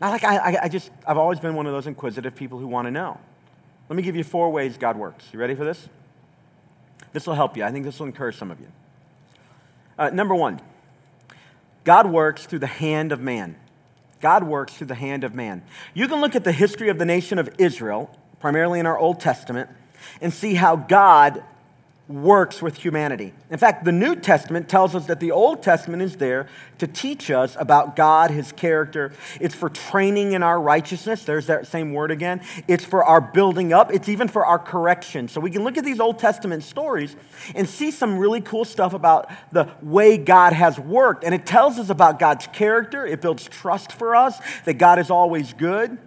[0.00, 2.86] Not like I, I just, I've always been one of those inquisitive people who want
[2.86, 3.18] to know.
[3.88, 5.26] Let me give you four ways God works.
[5.32, 5.88] You ready for this?
[7.12, 7.64] This will help you.
[7.64, 8.68] I think this will encourage some of you.
[9.98, 10.60] Uh, number one,
[11.84, 13.56] God works through the hand of man.
[14.20, 15.62] God works through the hand of man.
[15.94, 19.20] You can look at the history of the nation of Israel, primarily in our Old
[19.20, 19.70] Testament,
[20.20, 21.42] and see how God
[22.08, 23.34] works with humanity.
[23.50, 27.30] In fact, the New Testament tells us that the Old Testament is there to teach
[27.30, 29.12] us about God, His character.
[29.40, 31.24] It's for training in our righteousness.
[31.24, 32.40] There's that same word again.
[32.66, 33.92] It's for our building up.
[33.92, 35.28] It's even for our correction.
[35.28, 37.14] So we can look at these Old Testament stories
[37.54, 41.24] and see some really cool stuff about the way God has worked.
[41.24, 43.06] And it tells us about God's character.
[43.06, 45.98] It builds trust for us that God is always good.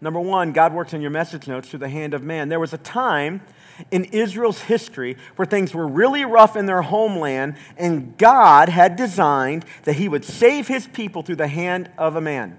[0.00, 2.48] Number one, God works in your message notes through the hand of man.
[2.48, 3.42] There was a time
[3.90, 9.64] in Israel's history where things were really rough in their homeland, and God had designed
[9.84, 12.58] that He would save His people through the hand of a man.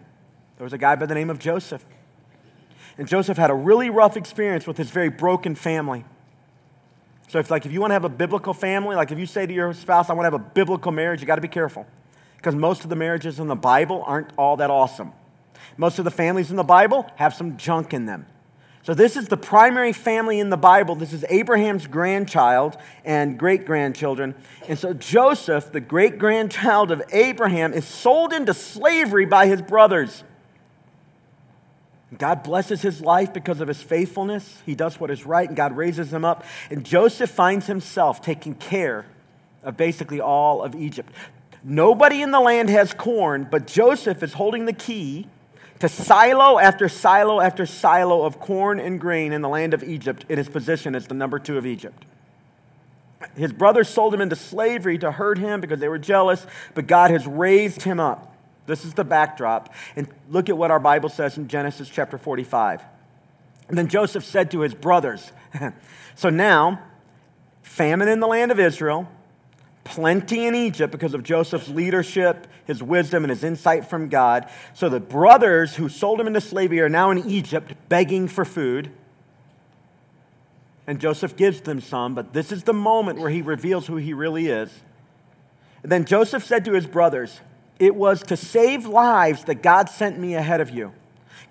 [0.58, 1.84] There was a guy by the name of Joseph.
[2.98, 6.06] And Joseph had a really rough experience with his very broken family.
[7.30, 9.46] So, if, like, if you want to have a biblical family, like if you say
[9.48, 11.88] to your spouse, I want to have a biblical marriage, you got to be careful.
[12.38, 15.14] Because most of the marriages in the Bible aren't all that awesome.
[15.78, 18.28] Most of the families in the Bible have some junk in them.
[18.84, 20.96] So, this is the primary family in the Bible.
[20.96, 24.36] This is Abraham's grandchild and great grandchildren.
[24.68, 30.26] And so, Joseph, the great grandchild of Abraham, is sold into slavery by his brothers.
[32.18, 34.62] God blesses his life because of his faithfulness.
[34.66, 36.44] He does what is right, and God raises him up.
[36.70, 39.06] And Joseph finds himself taking care
[39.64, 41.12] of basically all of Egypt.
[41.64, 45.28] Nobody in the land has corn, but Joseph is holding the key
[45.80, 50.26] to silo after silo after silo of corn and grain in the land of Egypt
[50.30, 52.06] in his position as the number two of Egypt.
[53.36, 57.12] His brothers sold him into slavery to hurt him because they were jealous, but God
[57.12, 58.36] has raised him up.
[58.66, 59.74] This is the backdrop.
[59.96, 62.82] And look at what our Bible says in Genesis chapter 45.
[63.68, 65.32] And then Joseph said to his brothers,
[66.16, 66.80] So now,
[67.62, 69.08] famine in the land of Israel,
[69.84, 74.50] plenty in Egypt because of Joseph's leadership, his wisdom, and his insight from God.
[74.74, 78.92] So the brothers who sold him into slavery are now in Egypt begging for food.
[80.86, 84.14] And Joseph gives them some, but this is the moment where he reveals who he
[84.14, 84.70] really is.
[85.82, 87.40] And then Joseph said to his brothers,
[87.80, 90.94] It was to save lives that God sent me ahead of you.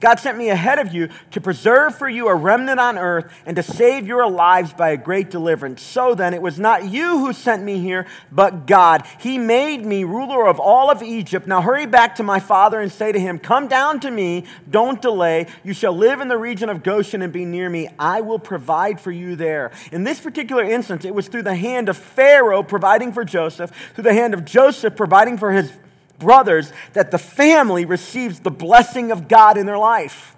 [0.02, 3.54] God sent me ahead of you to preserve for you a remnant on earth and
[3.54, 5.80] to save your lives by a great deliverance.
[5.80, 9.06] So then, it was not you who sent me here, but God.
[9.20, 11.46] He made me ruler of all of Egypt.
[11.46, 15.00] Now hurry back to my father and say to him, Come down to me, don't
[15.00, 15.46] delay.
[15.62, 17.88] You shall live in the region of Goshen and be near me.
[17.96, 19.70] I will provide for you there.
[19.92, 24.04] In this particular instance, it was through the hand of Pharaoh providing for Joseph, through
[24.04, 25.72] the hand of Joseph providing for his
[26.18, 30.36] brothers that the family receives the blessing of God in their life.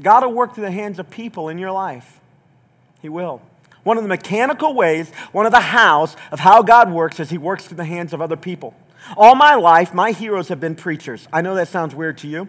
[0.00, 2.20] God will work through the hands of people in your life.
[3.00, 3.42] He will.
[3.82, 7.38] One of the mechanical ways, one of the hows of how God works is He
[7.38, 8.74] works through the hands of other people.
[9.16, 11.26] All my life, my heroes have been preachers.
[11.32, 12.48] I know that sounds weird to you.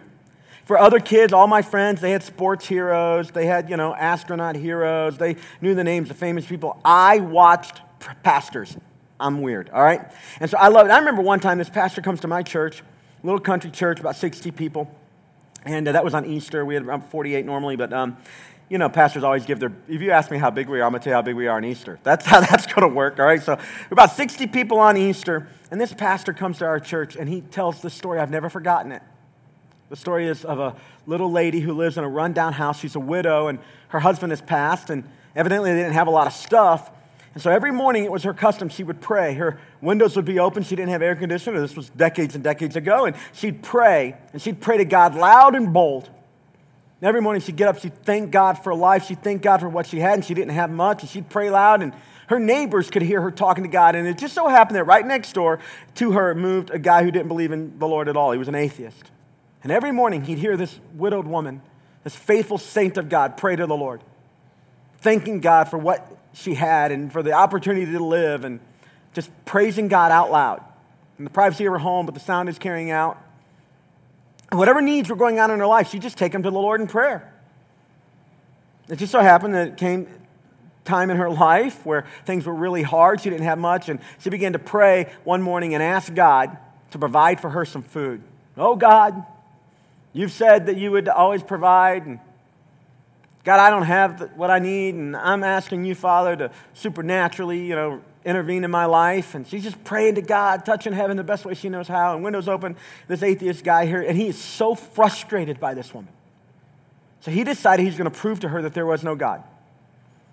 [0.64, 4.54] For other kids, all my friends, they had sports heroes, they had, you know, astronaut
[4.54, 6.78] heroes, they knew the names of famous people.
[6.84, 7.80] I watched
[8.22, 8.76] pastors.
[9.20, 10.00] I'm weird, all right?
[10.40, 10.90] And so I love it.
[10.90, 12.82] I remember one time this pastor comes to my church,
[13.22, 14.90] little country church, about 60 people.
[15.64, 16.64] And uh, that was on Easter.
[16.64, 18.16] We had around 48 normally, but um,
[18.70, 19.72] you know, pastors always give their.
[19.88, 21.48] If you ask me how big we are, I'm to tell you how big we
[21.48, 21.98] are on Easter.
[22.02, 23.42] That's how that's going to work, all right?
[23.42, 27.28] So, we're about 60 people on Easter, and this pastor comes to our church and
[27.28, 28.20] he tells this story.
[28.20, 29.02] I've never forgotten it.
[29.90, 32.78] The story is of a little lady who lives in a rundown house.
[32.78, 35.02] She's a widow, and her husband has passed, and
[35.34, 36.90] evidently they didn't have a lot of stuff.
[37.32, 39.34] And so every morning it was her custom, she would pray.
[39.34, 40.64] Her windows would be open.
[40.64, 41.60] She didn't have air conditioner.
[41.60, 43.04] This was decades and decades ago.
[43.06, 46.10] And she'd pray, and she'd pray to God loud and bold.
[47.00, 49.06] And every morning she'd get up, she'd thank God for life.
[49.06, 51.02] She'd thank God for what she had, and she didn't have much.
[51.02, 51.94] And she'd pray loud, and
[52.26, 53.94] her neighbors could hear her talking to God.
[53.94, 55.60] And it just so happened that right next door
[55.96, 58.32] to her moved a guy who didn't believe in the Lord at all.
[58.32, 59.10] He was an atheist.
[59.62, 61.62] And every morning he'd hear this widowed woman,
[62.02, 64.02] this faithful saint of God, pray to the Lord,
[64.98, 68.60] thanking God for what she had and for the opportunity to live and
[69.12, 70.62] just praising God out loud
[71.18, 73.18] in the privacy of her home, but the sound is carrying out.
[74.52, 76.80] Whatever needs were going on in her life, she'd just take them to the Lord
[76.80, 77.32] in prayer.
[78.88, 80.08] It just so happened that it came
[80.84, 83.20] time in her life where things were really hard.
[83.20, 86.56] She didn't have much, and she began to pray one morning and ask God
[86.92, 88.22] to provide for her some food.
[88.56, 89.24] Oh, God,
[90.12, 92.18] you've said that you would always provide, and
[93.42, 97.74] God, I don't have what I need, and I'm asking you, Father, to supernaturally, you
[97.74, 99.34] know, intervene in my life.
[99.34, 102.14] And she's just praying to God, touching heaven the best way she knows how.
[102.14, 102.76] And windows open,
[103.08, 106.12] this atheist guy here, and he is so frustrated by this woman.
[107.20, 109.42] So he decided he's going to prove to her that there was no God.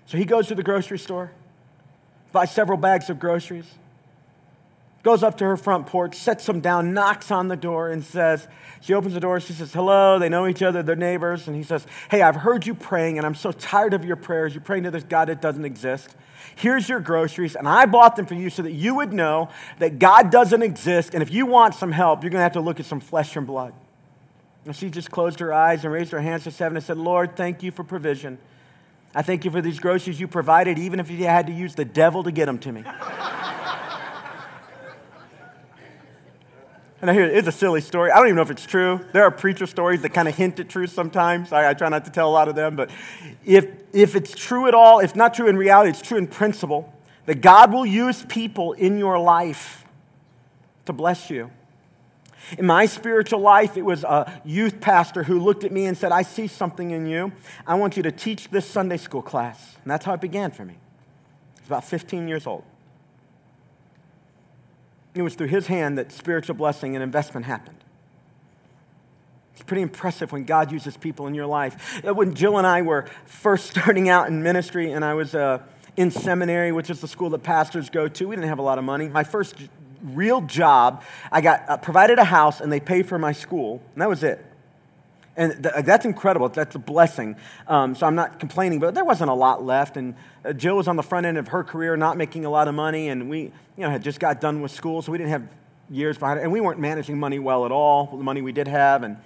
[0.06, 1.32] So he goes to the grocery store,
[2.32, 3.67] buys several bags of groceries,
[5.08, 8.46] goes up to her front porch, sets them down, knocks on the door, and says,
[8.82, 9.39] She opens the door.
[9.39, 10.20] She says, Hello.
[10.20, 11.48] They know each other, they're neighbors.
[11.48, 14.54] And he says, Hey, I've heard you praying, and I'm so tired of your prayers.
[14.54, 16.13] You're praying to this God that doesn't exist.
[16.58, 19.48] Here's your groceries, and I bought them for you so that you would know
[19.80, 21.13] that God doesn't exist.
[21.13, 23.34] And if you want some help, you're going to have to look at some flesh
[23.38, 23.74] and blood.
[24.65, 27.38] And she just closed her eyes and raised her hands to heaven and said, Lord,
[27.38, 28.39] thank you for provision.
[29.15, 31.86] I thank you for these groceries you provided, even if you had to use the
[31.86, 32.84] devil to get them to me.
[37.01, 38.10] And I hear it's a silly story.
[38.10, 39.05] I don't even know if it's true.
[39.13, 41.51] There are preacher stories that kind of hint at truth sometimes.
[41.51, 42.75] I, I, try not to tell a lot of them.
[42.75, 42.89] But
[43.45, 46.91] if, if it's true at all, if not true in reality, it's true in principle,
[47.27, 49.86] that God will use people in your life
[50.86, 51.51] to bless you.
[52.57, 56.12] In my spiritual life, it was a youth pastor who looked at me and said,
[56.12, 57.31] I see something in you.
[57.67, 59.75] I want you to teach this Sunday school class.
[59.83, 60.73] And that's how it began for me.
[60.73, 62.63] I was about 15 years old.
[65.17, 67.84] It was through his hand that spiritual blessing and investment happened.
[69.53, 72.01] It's pretty impressive when God uses people in your life.
[72.06, 75.63] Uh, when Jill and I were first starting out in ministry, and I was uh,
[75.95, 78.77] in seminary, which is the school that pastors go to, we didn't have a lot
[78.77, 79.08] of money.
[79.08, 79.56] My first
[80.03, 81.03] real job.
[81.32, 84.23] I got uh, provided a house and they paid for my school, and that was
[84.23, 84.43] it.
[85.38, 86.50] And th- that's incredible.
[86.50, 87.36] That's a blessing.
[87.67, 89.95] Um, so I'm not complaining, but there wasn't a lot left.
[89.95, 92.67] And uh, Jill was on the front end of her career, not making a lot
[92.67, 95.30] of money, and we, you know, had just got done with school, so we didn't
[95.30, 95.47] have
[95.89, 98.08] years behind it, and we weren't managing money well at all.
[98.17, 99.17] The money we did have, and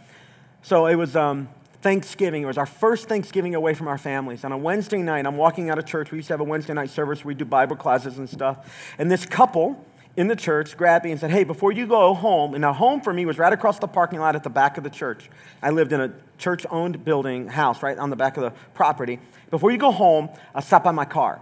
[0.62, 1.16] so it was.
[1.16, 1.50] Um,
[1.82, 2.44] Thanksgiving.
[2.44, 4.46] It was our first Thanksgiving away from our families.
[4.46, 6.12] On a Wednesday night, I'm walking out of church.
[6.12, 8.94] We used to have a Wednesday night service where we do Bible classes and stuff.
[9.00, 9.84] And this couple
[10.18, 13.02] in the church grabbed me and said, Hey, before you go home, and now home
[13.02, 15.30] for me was right across the parking lot at the back of the church.
[15.62, 19.20] I lived in a church owned building house right on the back of the property.
[19.50, 21.40] Before you go home, I'll stop by my car.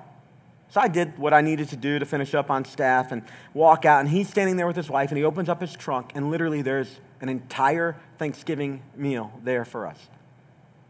[0.71, 3.23] So I did what I needed to do to finish up on staff and
[3.55, 4.01] walk out.
[4.01, 6.62] And he's standing there with his wife, and he opens up his trunk, and literally
[6.62, 9.97] there's an entire Thanksgiving meal there for us.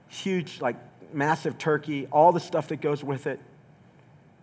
[0.10, 0.76] Huge, like
[1.14, 3.40] massive turkey, all the stuff that goes with it.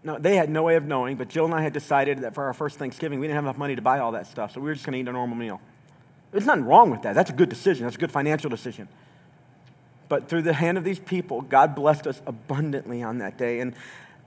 [0.06, 2.44] No, they had no way of knowing, but Jill and I had decided that for
[2.44, 4.68] our first Thanksgiving, we didn't have enough money to buy all that stuff, so we
[4.68, 5.60] were just going to eat a normal meal.
[6.30, 7.16] There's nothing wrong with that.
[7.16, 7.86] That's a good decision.
[7.86, 8.86] That's a good financial decision.
[10.08, 13.58] But through the hand of these people, God blessed us abundantly on that day.
[13.58, 13.74] And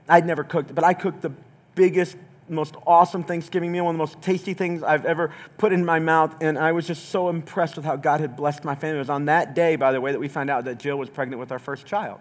[0.06, 1.32] I'd never cooked, but I cooked the
[1.74, 2.14] biggest,
[2.46, 5.98] most awesome Thanksgiving meal, one of the most tasty things I've ever put in my
[5.98, 6.42] mouth.
[6.42, 8.96] And I was just so impressed with how God had blessed my family.
[8.96, 11.08] It was on that day, by the way, that we found out that Jill was
[11.08, 12.20] pregnant with our first child.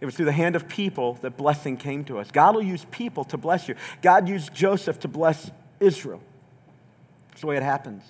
[0.00, 2.30] It was through the hand of people that blessing came to us.
[2.30, 3.74] God will use people to bless you.
[4.00, 6.22] God used Joseph to bless Israel.
[7.28, 8.02] That's the way it happens.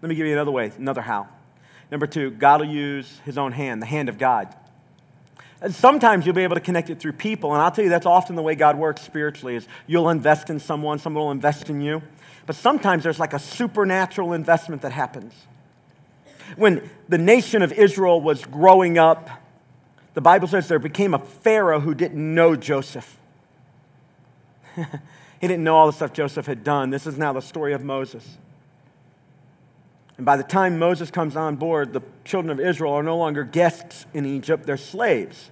[0.00, 1.28] Let me give you another way, another how.
[1.90, 4.54] Number two, God will use his own hand, the hand of God.
[5.60, 8.06] And sometimes you'll be able to connect it through people, and I'll tell you that's
[8.06, 11.80] often the way God works spiritually is you'll invest in someone, someone will invest in
[11.80, 12.02] you.
[12.46, 15.34] But sometimes there's like a supernatural investment that happens.
[16.56, 19.30] When the nation of Israel was growing up,
[20.14, 23.18] the Bible says there became a Pharaoh who didn't know Joseph.
[24.76, 24.82] he
[25.40, 26.90] didn't know all the stuff Joseph had done.
[26.90, 28.38] This is now the story of Moses.
[30.16, 33.44] And by the time Moses comes on board, the children of Israel are no longer
[33.44, 35.50] guests in Egypt, they're slaves.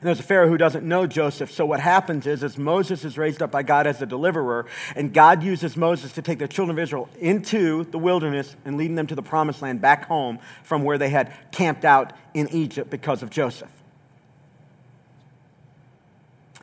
[0.00, 1.50] And there's a Pharaoh who doesn't know Joseph.
[1.50, 5.12] So what happens is, is Moses is raised up by God as a deliverer, and
[5.12, 9.08] God uses Moses to take the children of Israel into the wilderness and leading them
[9.08, 13.24] to the promised land back home from where they had camped out in Egypt because
[13.24, 13.72] of Joseph.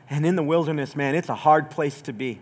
[0.08, 2.40] And in the wilderness, man, it's a hard place to be.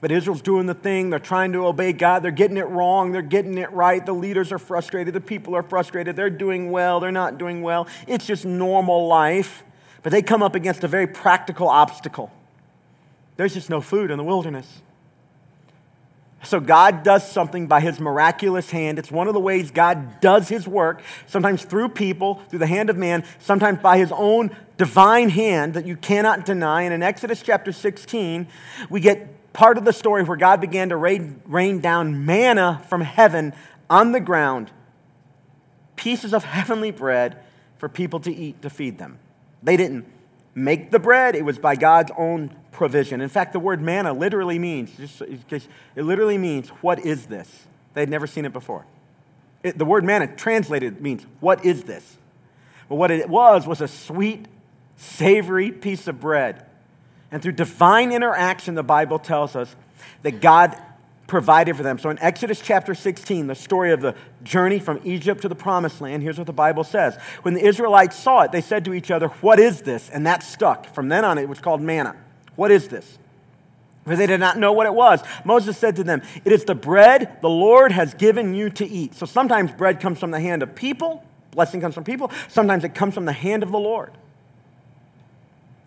[0.00, 1.10] But Israel's doing the thing.
[1.10, 2.22] They're trying to obey God.
[2.22, 3.12] They're getting it wrong.
[3.12, 4.04] They're getting it right.
[4.04, 5.14] The leaders are frustrated.
[5.14, 6.16] The people are frustrated.
[6.16, 7.00] They're doing well.
[7.00, 7.86] They're not doing well.
[8.06, 9.62] It's just normal life.
[10.02, 12.32] But they come up against a very practical obstacle.
[13.36, 14.66] There's just no food in the wilderness.
[16.42, 18.98] So God does something by his miraculous hand.
[18.98, 22.88] It's one of the ways God does his work, sometimes through people, through the hand
[22.88, 26.82] of man, sometimes by his own divine hand that you cannot deny.
[26.82, 28.48] And in Exodus chapter 16,
[28.88, 33.00] we get part of the story where God began to rain, rain down manna from
[33.00, 33.52] heaven
[33.88, 34.70] on the ground,
[35.96, 37.42] pieces of heavenly bread
[37.78, 39.18] for people to eat to feed them.
[39.62, 40.06] They didn't
[40.54, 43.20] make the bread, it was by God's own provision.
[43.20, 47.66] In fact, the word manna literally means, just, it literally means, what is this?
[47.94, 48.86] They had never seen it before.
[49.62, 52.16] It, the word manna translated means, what is this?
[52.88, 54.46] But what it was was a sweet,
[54.96, 56.66] savory piece of bread
[57.32, 59.74] and through divine interaction, the Bible tells us
[60.22, 60.76] that God
[61.26, 61.98] provided for them.
[61.98, 66.00] So in Exodus chapter 16, the story of the journey from Egypt to the promised
[66.00, 67.16] land, here's what the Bible says.
[67.42, 70.10] When the Israelites saw it, they said to each other, What is this?
[70.10, 70.92] And that stuck.
[70.92, 72.16] From then on, it was called manna.
[72.56, 73.18] What is this?
[74.04, 75.22] For they did not know what it was.
[75.44, 79.14] Moses said to them, It is the bread the Lord has given you to eat.
[79.14, 82.94] So sometimes bread comes from the hand of people, blessing comes from people, sometimes it
[82.94, 84.10] comes from the hand of the Lord.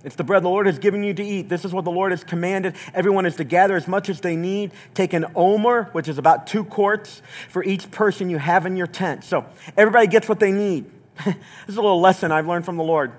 [0.04, 1.48] It's the bread the Lord has given you to eat.
[1.48, 2.76] This is what the Lord has commanded.
[2.94, 4.72] Everyone is to gather as much as they need.
[4.94, 8.88] Take an omer, which is about two quarts, for each person you have in your
[8.88, 9.24] tent.
[9.24, 9.46] So
[9.78, 10.92] everybody gets what they need.
[11.26, 11.36] this
[11.68, 13.14] is a little lesson I've learned from the Lord.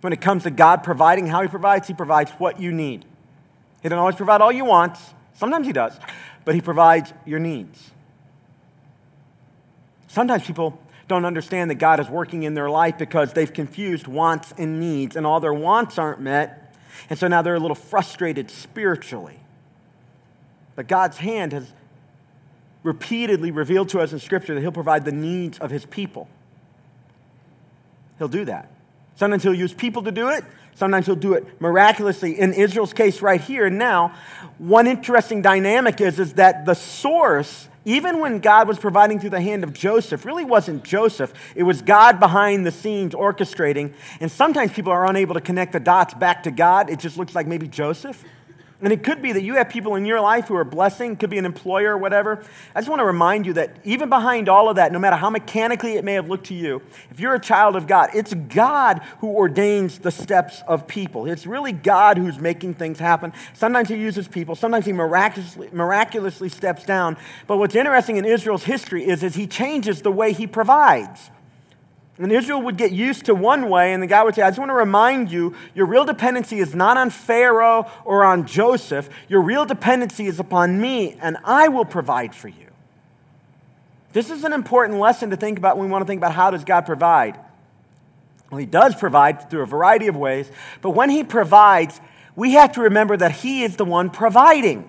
[0.00, 3.04] When it comes to God providing how He provides, He provides what you need.
[3.82, 4.96] He doesn't always provide all you want,
[5.34, 5.98] Sometimes He does,
[6.44, 7.90] but He provides your needs.
[10.08, 10.80] Sometimes people
[11.12, 15.14] don't understand that God is working in their life because they've confused wants and needs,
[15.14, 16.74] and all their wants aren't met.
[17.10, 19.38] And so now they're a little frustrated spiritually.
[20.74, 21.70] But God's hand has
[22.82, 26.28] repeatedly revealed to us in Scripture that He'll provide the needs of His people.
[28.18, 28.70] He'll do that.
[29.16, 30.44] Sometimes He'll use people to do it,
[30.74, 32.38] sometimes He'll do it miraculously.
[32.38, 34.14] In Israel's case, right here and now,
[34.58, 39.40] one interesting dynamic is, is that the source even when God was providing through the
[39.40, 41.32] hand of Joseph, really wasn't Joseph.
[41.56, 43.92] It was God behind the scenes orchestrating.
[44.20, 46.90] And sometimes people are unable to connect the dots back to God.
[46.90, 48.22] It just looks like maybe Joseph.
[48.82, 51.30] And it could be that you have people in your life who are blessing, could
[51.30, 52.44] be an employer or whatever.
[52.74, 55.30] I just want to remind you that even behind all of that, no matter how
[55.30, 59.00] mechanically it may have looked to you, if you're a child of God, it's God
[59.20, 61.26] who ordains the steps of people.
[61.26, 63.32] It's really God who's making things happen.
[63.54, 67.16] Sometimes He uses people, sometimes He miraculously, miraculously steps down.
[67.46, 71.30] But what's interesting in Israel's history is, is He changes the way He provides.
[72.18, 74.58] And Israel would get used to one way, and the guy would say, I just
[74.58, 79.08] want to remind you, your real dependency is not on Pharaoh or on Joseph.
[79.28, 82.66] Your real dependency is upon me, and I will provide for you.
[84.12, 86.50] This is an important lesson to think about when we want to think about how
[86.50, 87.38] does God provide.
[88.50, 90.50] Well, he does provide through a variety of ways,
[90.82, 91.98] but when he provides,
[92.36, 94.88] we have to remember that he is the one providing.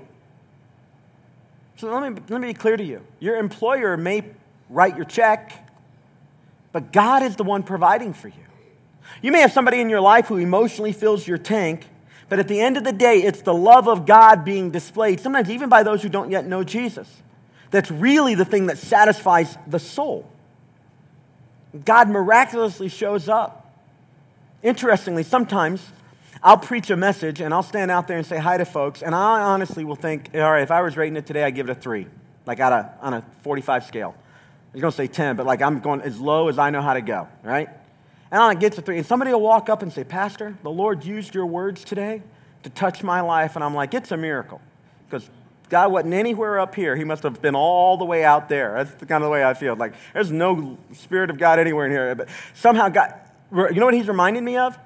[1.77, 3.01] So let me, let me be clear to you.
[3.21, 4.25] Your employer may
[4.69, 5.62] write your check,
[6.73, 8.33] but God is the one providing for you.
[9.21, 11.87] You may have somebody in your life who emotionally fills your tank,
[12.27, 15.49] but at the end of the day, it's the love of God being displayed, sometimes
[15.49, 17.07] even by those who don't yet know Jesus.
[17.71, 20.29] That's really the thing that satisfies the soul.
[21.85, 23.59] God miraculously shows up.
[24.61, 25.85] Interestingly, sometimes
[26.41, 29.13] I'll preach a message and I'll stand out there and say hi to folks, and
[29.13, 31.77] I honestly will think, all right, if I was rating it today, I'd give it
[31.77, 32.07] a three,
[32.45, 34.15] like out of, on a 45 scale.
[34.73, 36.93] Was going to say 10, but like I'm going as low as I know how
[36.93, 37.69] to go, right?
[38.31, 41.05] And I get to three, and somebody will walk up and say, Pastor, the Lord
[41.05, 42.23] used your words today
[42.63, 43.55] to touch my life.
[43.55, 44.59] And I'm like, it's a miracle.
[45.05, 45.29] Because
[45.69, 46.95] God wasn't anywhere up here.
[46.95, 48.73] He must have been all the way out there.
[48.77, 49.75] That's the kind of the way I feel.
[49.75, 52.15] Like, there's no Spirit of God anywhere in here.
[52.15, 53.13] But somehow, God,
[53.51, 54.77] you know what He's reminding me of?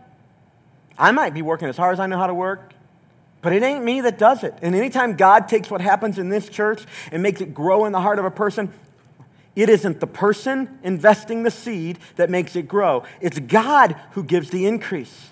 [0.97, 2.73] I might be working as hard as I know how to work,
[3.41, 4.55] but it ain't me that does it.
[4.61, 8.01] And anytime God takes what happens in this church and makes it grow in the
[8.01, 8.73] heart of a person,
[9.57, 14.49] it isn't the person investing the seed that makes it grow, it's God who gives
[14.49, 15.29] the increase.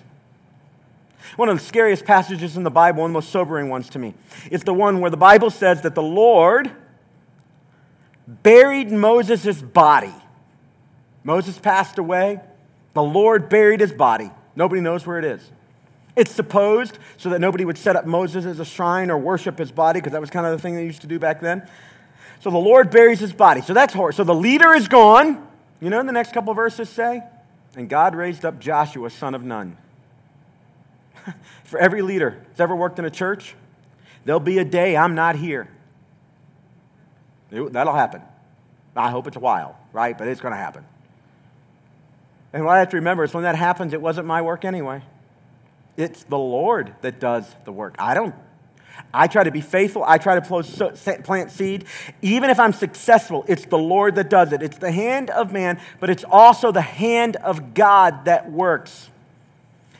[1.36, 3.98] One of the scariest passages in the Bible, one of the most sobering ones to
[3.98, 4.14] me,
[4.50, 6.70] is the one where the Bible says that the Lord
[8.26, 10.14] buried Moses' body.
[11.24, 12.40] Moses passed away.
[12.94, 14.30] The Lord buried his body.
[14.54, 15.52] Nobody knows where it is.
[16.14, 19.70] It's supposed so that nobody would set up Moses as a shrine or worship his
[19.70, 21.68] body, because that was kind of the thing they used to do back then.
[22.46, 23.60] So the Lord buries his body.
[23.60, 24.16] So that's horrible.
[24.18, 25.44] So the leader is gone.
[25.80, 27.20] You know the next couple verses say?
[27.74, 29.76] And God raised up Joshua, son of Nun.
[31.64, 33.56] For every leader that's ever worked in a church,
[34.24, 35.68] there'll be a day I'm not here.
[37.50, 38.22] That'll happen.
[38.94, 40.16] I hope it's a while, right?
[40.16, 40.84] But it's going to happen.
[42.52, 45.02] And what I have to remember is when that happens, it wasn't my work anyway.
[45.96, 47.96] It's the Lord that does the work.
[47.98, 48.36] I don't
[49.12, 50.04] I try to be faithful.
[50.04, 51.84] I try to plant seed.
[52.22, 54.62] Even if I'm successful, it's the Lord that does it.
[54.62, 59.08] It's the hand of man, but it's also the hand of God that works.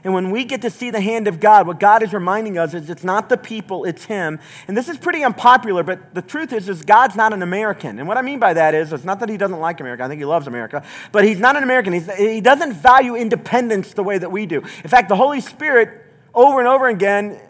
[0.07, 2.75] And when we get to see the hand of God, what God is reminding us
[2.75, 4.39] is it's not the people, it's Him.
[4.69, 7.99] And this is pretty unpopular, but the truth is, is God's not an American.
[7.99, 10.05] And what I mean by that is, it's not that He doesn't like America.
[10.05, 10.85] I think He loves America.
[11.11, 11.93] But He's not an American.
[11.93, 14.61] He's, he doesn't value independence the way that we do.
[14.61, 17.41] In fact, the Holy Spirit, over and over again,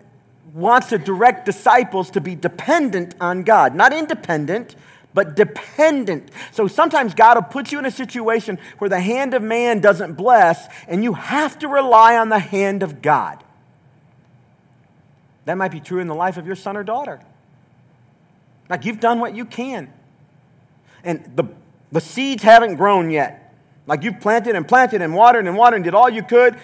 [0.56, 4.74] wants to direct disciples to be dependent on God, not independent,
[5.12, 6.30] but dependent.
[6.52, 10.14] So sometimes God will put you in a situation where the hand of man doesn't
[10.14, 13.44] bless, and you have to rely on the hand of God.
[15.44, 17.20] That might be true in the life of your son or daughter.
[18.68, 19.92] Like you've done what you can,
[21.04, 21.44] and the,
[21.92, 23.54] the seeds haven't grown yet.
[23.86, 26.56] Like you've planted and planted and watered and watered and did all you could,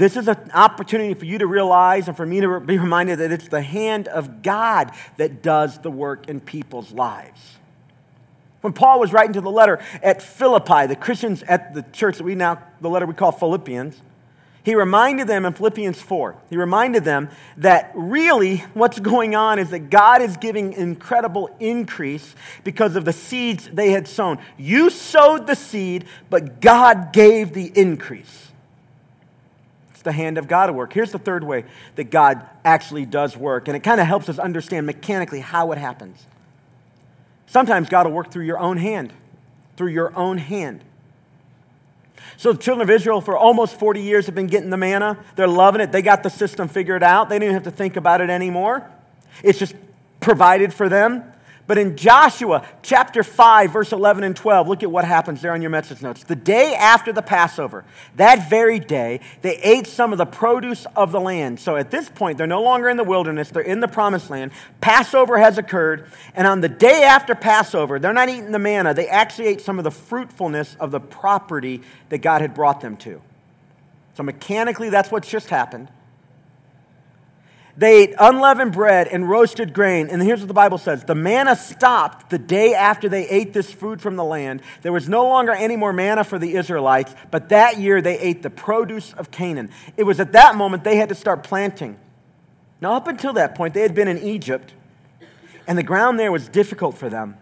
[0.00, 3.30] this is an opportunity for you to realize and for me to be reminded that
[3.30, 7.38] it's the hand of God that does the work in people's lives.
[8.62, 12.24] When Paul was writing to the letter at Philippi, the Christians at the church that
[12.24, 14.00] we now, the letter we call Philippians,
[14.62, 17.28] he reminded them in Philippians 4, he reminded them
[17.58, 22.34] that really what's going on is that God is giving incredible increase
[22.64, 24.38] because of the seeds they had sown.
[24.56, 28.49] You sowed the seed, but God gave the increase.
[30.00, 30.94] It's the hand of God at work.
[30.94, 34.38] Here's the third way that God actually does work, and it kind of helps us
[34.38, 36.24] understand mechanically how it happens.
[37.44, 39.12] Sometimes God will work through your own hand,
[39.76, 40.82] through your own hand.
[42.38, 45.18] So the children of Israel for almost 40 years have been getting the manna.
[45.36, 45.92] They're loving it.
[45.92, 47.28] They got the system figured out.
[47.28, 48.90] They didn't have to think about it anymore.
[49.44, 49.74] It's just
[50.20, 51.30] provided for them.
[51.70, 55.62] But in Joshua chapter 5, verse 11 and 12, look at what happens there on
[55.62, 56.24] your message notes.
[56.24, 57.84] The day after the Passover,
[58.16, 61.60] that very day, they ate some of the produce of the land.
[61.60, 64.50] So at this point, they're no longer in the wilderness, they're in the promised land.
[64.80, 66.08] Passover has occurred.
[66.34, 69.78] And on the day after Passover, they're not eating the manna, they actually ate some
[69.78, 73.22] of the fruitfulness of the property that God had brought them to.
[74.16, 75.86] So mechanically, that's what's just happened.
[77.76, 80.08] They ate unleavened bread and roasted grain.
[80.08, 83.72] And here's what the Bible says the manna stopped the day after they ate this
[83.72, 84.62] food from the land.
[84.82, 88.42] There was no longer any more manna for the Israelites, but that year they ate
[88.42, 89.70] the produce of Canaan.
[89.96, 91.96] It was at that moment they had to start planting.
[92.80, 94.72] Now, up until that point, they had been in Egypt,
[95.66, 97.36] and the ground there was difficult for them.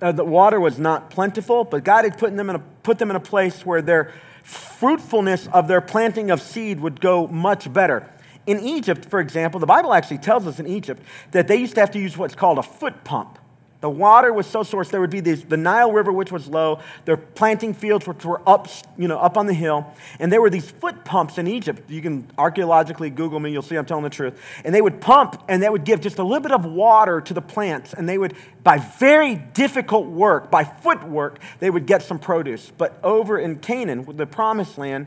[0.00, 3.10] Uh, the water was not plentiful, but God had put them, in a, put them
[3.10, 4.12] in a place where their
[4.44, 8.08] fruitfulness of their planting of seed would go much better.
[8.46, 11.80] In Egypt, for example, the Bible actually tells us in Egypt that they used to
[11.80, 13.38] have to use what's called a foot pump.
[13.80, 16.80] The water was so source, there would be these, the Nile River, which was low,
[17.04, 19.86] their planting fields, which were up, you know, up on the hill,
[20.18, 21.88] and there were these foot pumps in Egypt.
[21.90, 24.40] You can archaeologically Google me, you'll see I'm telling the truth.
[24.64, 27.34] And they would pump, and they would give just a little bit of water to
[27.34, 28.34] the plants, and they would,
[28.64, 32.72] by very difficult work, by footwork, they would get some produce.
[32.76, 35.06] But over in Canaan, the promised land,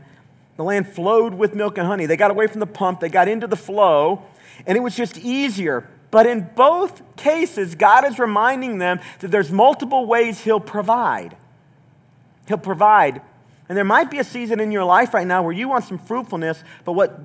[0.60, 2.04] the land flowed with milk and honey.
[2.04, 4.22] They got away from the pump, they got into the flow,
[4.66, 5.88] and it was just easier.
[6.10, 11.34] But in both cases, God is reminding them that there's multiple ways He'll provide.
[12.46, 13.22] He'll provide.
[13.70, 15.96] And there might be a season in your life right now where you want some
[15.96, 17.18] fruitfulness, but what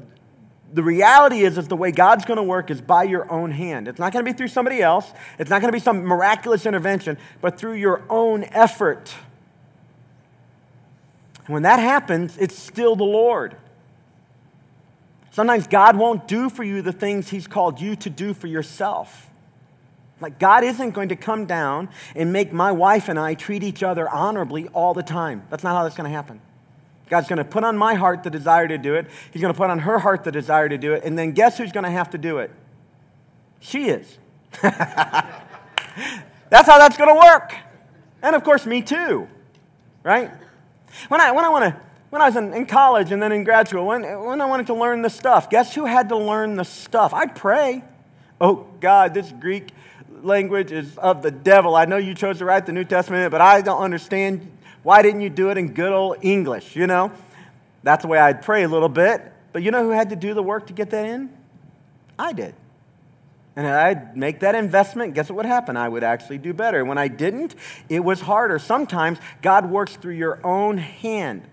[0.74, 3.90] the reality is, is the way God's going to work is by your own hand.
[3.90, 5.12] It's not going to be through somebody else.
[5.40, 9.14] It's not going to be some miraculous intervention, but through your own effort.
[11.46, 13.56] And when that happens, it's still the Lord.
[15.32, 19.30] Sometimes God won't do for you the things He's called you to do for yourself.
[20.22, 23.84] Like, God isn't going to come down and make my wife and I treat each
[23.84, 25.44] other honorably all the time.
[25.50, 26.40] That's not how that's going to happen.
[27.10, 29.08] God's going to put on my heart the desire to do it.
[29.32, 31.04] He's going to put on her heart the desire to do it.
[31.04, 32.50] And then guess who's going to have to do it?
[33.60, 34.18] She is.
[34.62, 34.74] that's
[36.50, 37.54] how that's going to work.
[38.24, 39.28] And of course, me too,
[40.02, 40.32] right?
[41.08, 43.84] When I, when I, wanna, when I was in, in college and then in graduate,
[43.84, 47.14] when, when I wanted to learn the stuff, guess who had to learn the stuff?
[47.14, 47.84] I'd pray.
[48.40, 49.70] Oh, God, this Greek
[50.22, 51.76] language is of the devil.
[51.76, 54.52] I know you chose to write the New Testament, but I don't understand.
[54.84, 57.12] Why didn't you do it in good old English, you know?
[57.84, 59.22] That's the way I'd pray a little bit.
[59.54, 61.30] But you know who had to do the work to get that in?
[62.20, 62.56] I did.
[63.56, 65.78] And I'd make that investment, guess what would happen?
[65.78, 66.84] I would actually do better.
[66.84, 67.56] When I didn't,
[67.88, 68.60] it was harder.
[68.60, 71.44] Sometimes God works through your own hand.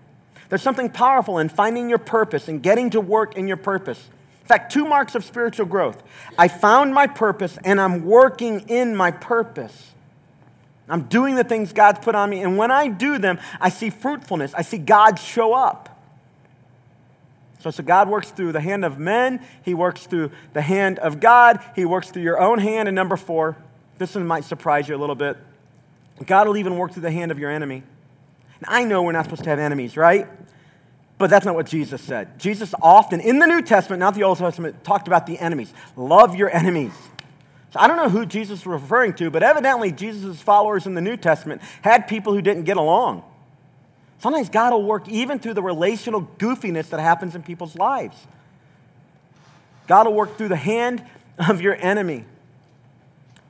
[0.49, 3.99] There's something powerful in finding your purpose and getting to work in your purpose.
[4.41, 6.03] In fact, two marks of spiritual growth.
[6.37, 9.91] I found my purpose and I'm working in my purpose.
[10.89, 13.89] I'm doing the things God's put on me, and when I do them, I see
[13.89, 14.53] fruitfulness.
[14.53, 15.92] I see God show up.
[17.63, 21.21] So, so God works through the hand of men, He works through the hand of
[21.21, 22.89] God, He works through your own hand.
[22.89, 23.55] And number four,
[23.97, 25.37] this one might surprise you a little bit.
[26.25, 27.83] God will even work through the hand of your enemy.
[28.59, 30.27] And I know we're not supposed to have enemies, right?
[31.17, 32.37] But that's not what Jesus said.
[32.37, 35.73] Jesus often, in the New Testament, not the Old Testament, talked about the enemies.
[35.95, 36.91] Love your enemies.
[37.71, 41.01] So I don't know who Jesus was referring to, but evidently Jesus' followers in the
[41.01, 43.23] New Testament had people who didn't get along.
[44.23, 48.15] Sometimes God will work even through the relational goofiness that happens in people's lives.
[49.85, 51.03] God will work through the hand
[51.37, 52.23] of your enemy.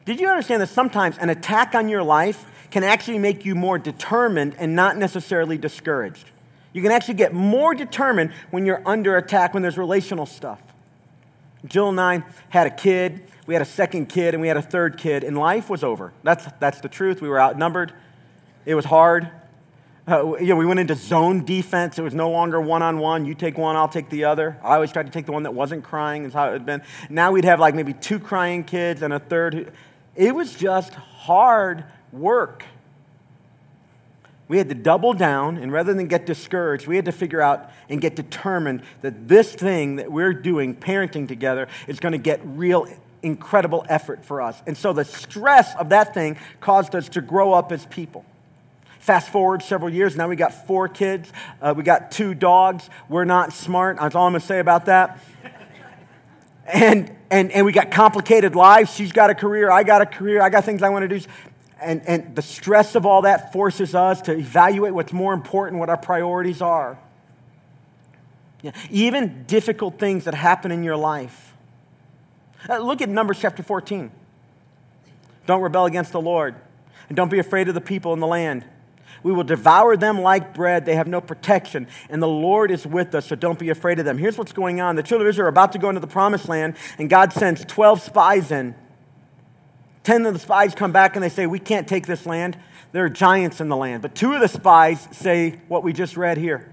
[0.05, 3.77] Did you understand that sometimes an attack on your life can actually make you more
[3.77, 6.25] determined and not necessarily discouraged?
[6.73, 10.59] You can actually get more determined when you're under attack, when there's relational stuff.
[11.65, 14.61] Jill and I had a kid, we had a second kid, and we had a
[14.63, 16.13] third kid, and life was over.
[16.23, 17.21] That's, that's the truth.
[17.21, 17.93] We were outnumbered.
[18.65, 19.29] It was hard.
[20.05, 21.97] Uh, you know, we went into zone defense.
[21.97, 23.25] It was no longer one on one.
[23.25, 24.57] You take one, I'll take the other.
[24.61, 26.81] I always tried to take the one that wasn't crying, is how it had been.
[27.09, 29.71] Now we'd have like maybe two crying kids and a third.
[30.15, 32.65] It was just hard work.
[34.49, 37.71] We had to double down, and rather than get discouraged, we had to figure out
[37.87, 42.41] and get determined that this thing that we're doing, parenting together, is going to get
[42.43, 42.87] real,
[43.23, 44.61] incredible effort for us.
[44.67, 48.25] And so the stress of that thing caused us to grow up as people
[49.03, 51.29] Fast forward several years, now we got four kids,
[51.61, 52.89] uh, we got two dogs.
[53.09, 53.97] We're not smart.
[53.99, 55.19] That's all I'm going to say about that.
[56.65, 58.95] And, and, and we got complicated lives.
[58.95, 61.25] She's got a career, I got a career, I got things I want to do.
[61.81, 65.89] And, and the stress of all that forces us to evaluate what's more important, what
[65.89, 66.97] our priorities are.
[68.61, 68.71] Yeah.
[68.89, 71.53] Even difficult things that happen in your life.
[72.69, 74.09] Uh, look at Numbers chapter 14.
[75.45, 76.55] Don't rebel against the Lord,
[77.09, 78.63] and don't be afraid of the people in the land.
[79.23, 80.85] We will devour them like bread.
[80.85, 81.87] They have no protection.
[82.09, 84.17] And the Lord is with us, so don't be afraid of them.
[84.17, 86.49] Here's what's going on the children of Israel are about to go into the promised
[86.49, 88.75] land, and God sends 12 spies in.
[90.03, 92.57] 10 of the spies come back and they say, We can't take this land.
[92.91, 94.01] There are giants in the land.
[94.01, 96.71] But two of the spies say what we just read here.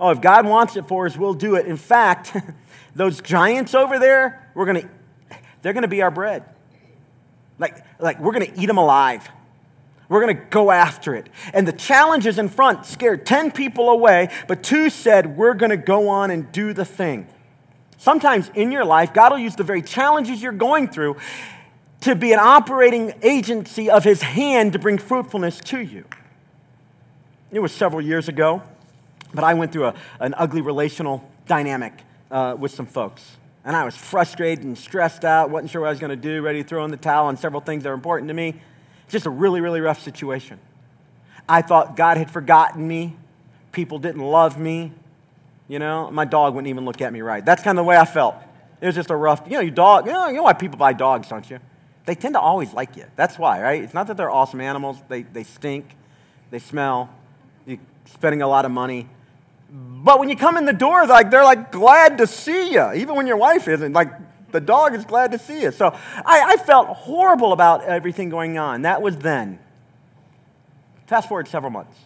[0.00, 1.66] Oh, if God wants it for us, we'll do it.
[1.66, 2.36] In fact,
[2.96, 4.88] those giants over there, we're to
[5.62, 6.44] they're going to be our bread.
[7.58, 9.28] Like, like we're going to eat them alive.
[10.12, 11.30] We're going to go after it.
[11.54, 15.78] And the challenges in front scared 10 people away, but two said, We're going to
[15.78, 17.26] go on and do the thing.
[17.96, 21.16] Sometimes in your life, God will use the very challenges you're going through
[22.02, 26.04] to be an operating agency of His hand to bring fruitfulness to you.
[27.50, 28.62] It was several years ago,
[29.32, 31.94] but I went through a, an ugly relational dynamic
[32.30, 33.24] uh, with some folks.
[33.64, 36.42] And I was frustrated and stressed out, wasn't sure what I was going to do,
[36.42, 38.60] ready to throw in the towel on several things that were important to me.
[39.12, 40.58] Just a really, really rough situation.
[41.46, 43.14] I thought God had forgotten me.
[43.70, 44.90] People didn't love me.
[45.68, 47.44] You know, my dog wouldn't even look at me right.
[47.44, 48.36] That's kind of the way I felt.
[48.80, 50.78] It was just a rough, you know, your dog, you know, you know why people
[50.78, 51.58] buy dogs, don't you?
[52.06, 53.04] They tend to always like you.
[53.14, 53.82] That's why, right?
[53.82, 54.96] It's not that they're awesome animals.
[55.08, 55.94] They, they stink,
[56.50, 57.10] they smell,
[57.66, 59.10] you're spending a lot of money.
[59.70, 63.14] But when you come in the door, like they're like glad to see you, even
[63.14, 63.92] when your wife isn't.
[63.92, 64.10] Like
[64.52, 65.72] the dog is glad to see you.
[65.72, 68.82] So I, I felt horrible about everything going on.
[68.82, 69.58] That was then.
[71.06, 71.96] Fast forward several months.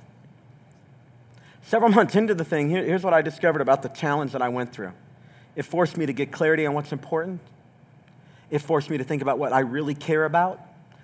[1.63, 4.49] Several months into the thing, here, here's what I discovered about the challenge that I
[4.49, 4.93] went through.
[5.55, 7.41] It forced me to get clarity on what's important.
[8.51, 10.61] It forced me to think about what I really care about,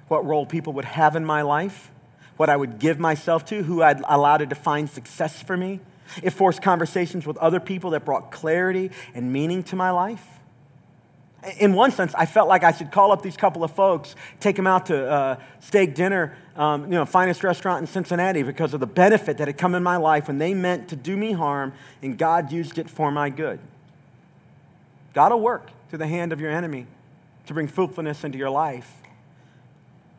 [0.08, 1.90] what role people would have in my life,
[2.36, 5.80] what I would give myself to, who I'd allow to define success for me.
[6.22, 10.31] It forced conversations with other people that brought clarity and meaning to my life
[11.58, 14.54] in one sense, I felt like I should call up these couple of folks, take
[14.54, 18.80] them out to uh, steak dinner, um, you know, finest restaurant in Cincinnati because of
[18.80, 21.72] the benefit that had come in my life when they meant to do me harm
[22.00, 23.58] and God used it for my good.
[25.14, 26.86] God will work through the hand of your enemy
[27.46, 28.90] to bring fruitfulness into your life.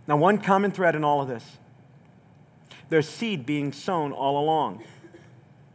[0.08, 1.46] Now, one common thread in all of this
[2.90, 4.84] there's seed being sown all along,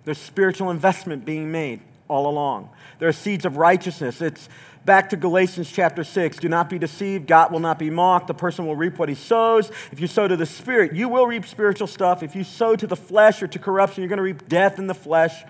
[0.05, 2.70] there's spiritual investment being made all along.
[2.98, 4.20] There are seeds of righteousness.
[4.20, 4.48] It's
[4.84, 6.38] back to Galatians chapter 6.
[6.38, 7.26] Do not be deceived.
[7.26, 8.26] God will not be mocked.
[8.26, 9.70] The person will reap what he sows.
[9.92, 12.22] If you sow to the Spirit, you will reap spiritual stuff.
[12.22, 14.86] If you sow to the flesh or to corruption, you're going to reap death in
[14.86, 15.44] the flesh.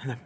[0.00, 0.16] And the,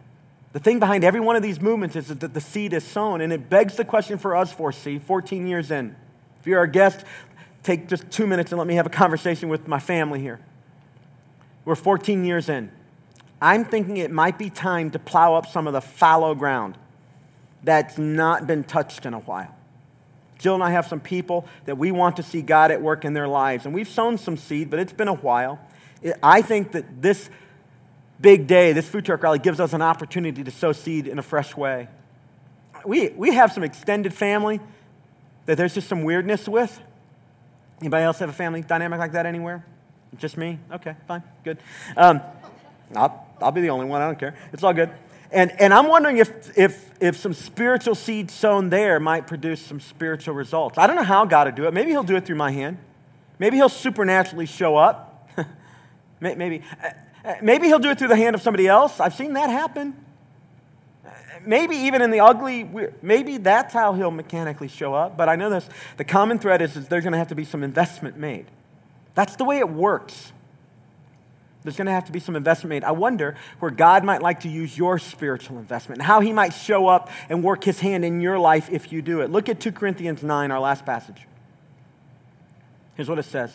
[0.53, 3.21] the thing behind every one of these movements is that the seed is sown.
[3.21, 5.95] And it begs the question for us, 4C, 14 years in.
[6.39, 7.03] If you're our guest,
[7.63, 10.39] take just two minutes and let me have a conversation with my family here.
[11.65, 12.71] We're 14 years in.
[13.41, 16.77] I'm thinking it might be time to plow up some of the fallow ground
[17.63, 19.53] that's not been touched in a while.
[20.37, 23.13] Jill and I have some people that we want to see God at work in
[23.13, 23.65] their lives.
[23.65, 25.59] And we've sown some seed, but it's been a while.
[26.21, 27.29] I think that this
[28.19, 31.23] big day, this food truck rally, gives us an opportunity to sow seed in a
[31.23, 31.87] fresh way.
[32.85, 34.59] We, we have some extended family
[35.45, 36.79] that there's just some weirdness with.
[37.81, 39.65] Anybody else have a family dynamic like that anywhere?
[40.17, 40.59] Just me?
[40.71, 41.57] Okay, fine, good.
[41.97, 42.21] Um,
[42.93, 44.35] I'll, I'll be the only one, I don't care.
[44.53, 44.89] It's all good.
[45.31, 49.79] And, and I'm wondering if, if, if some spiritual seed sown there might produce some
[49.79, 50.77] spiritual results.
[50.77, 51.73] I don't know how God will do it.
[51.73, 52.77] Maybe He'll do it through my hand.
[53.39, 55.29] Maybe He'll supernaturally show up.
[56.19, 56.89] maybe, uh,
[57.25, 58.99] uh, maybe He'll do it through the hand of somebody else.
[58.99, 59.95] I've seen that happen.
[61.45, 62.67] Maybe even in the ugly,
[63.01, 65.17] maybe that's how He'll mechanically show up.
[65.17, 65.67] But I know this
[65.97, 68.45] the common thread is, is there's going to have to be some investment made.
[69.15, 70.31] That's the way it works.
[71.65, 72.83] There's going to have to be some investment made.
[72.83, 76.53] I wonder where God might like to use your spiritual investment and how he might
[76.53, 79.31] show up and work his hand in your life if you do it.
[79.31, 81.25] Look at 2 Corinthians 9, our last passage.
[82.93, 83.51] Here's what it says.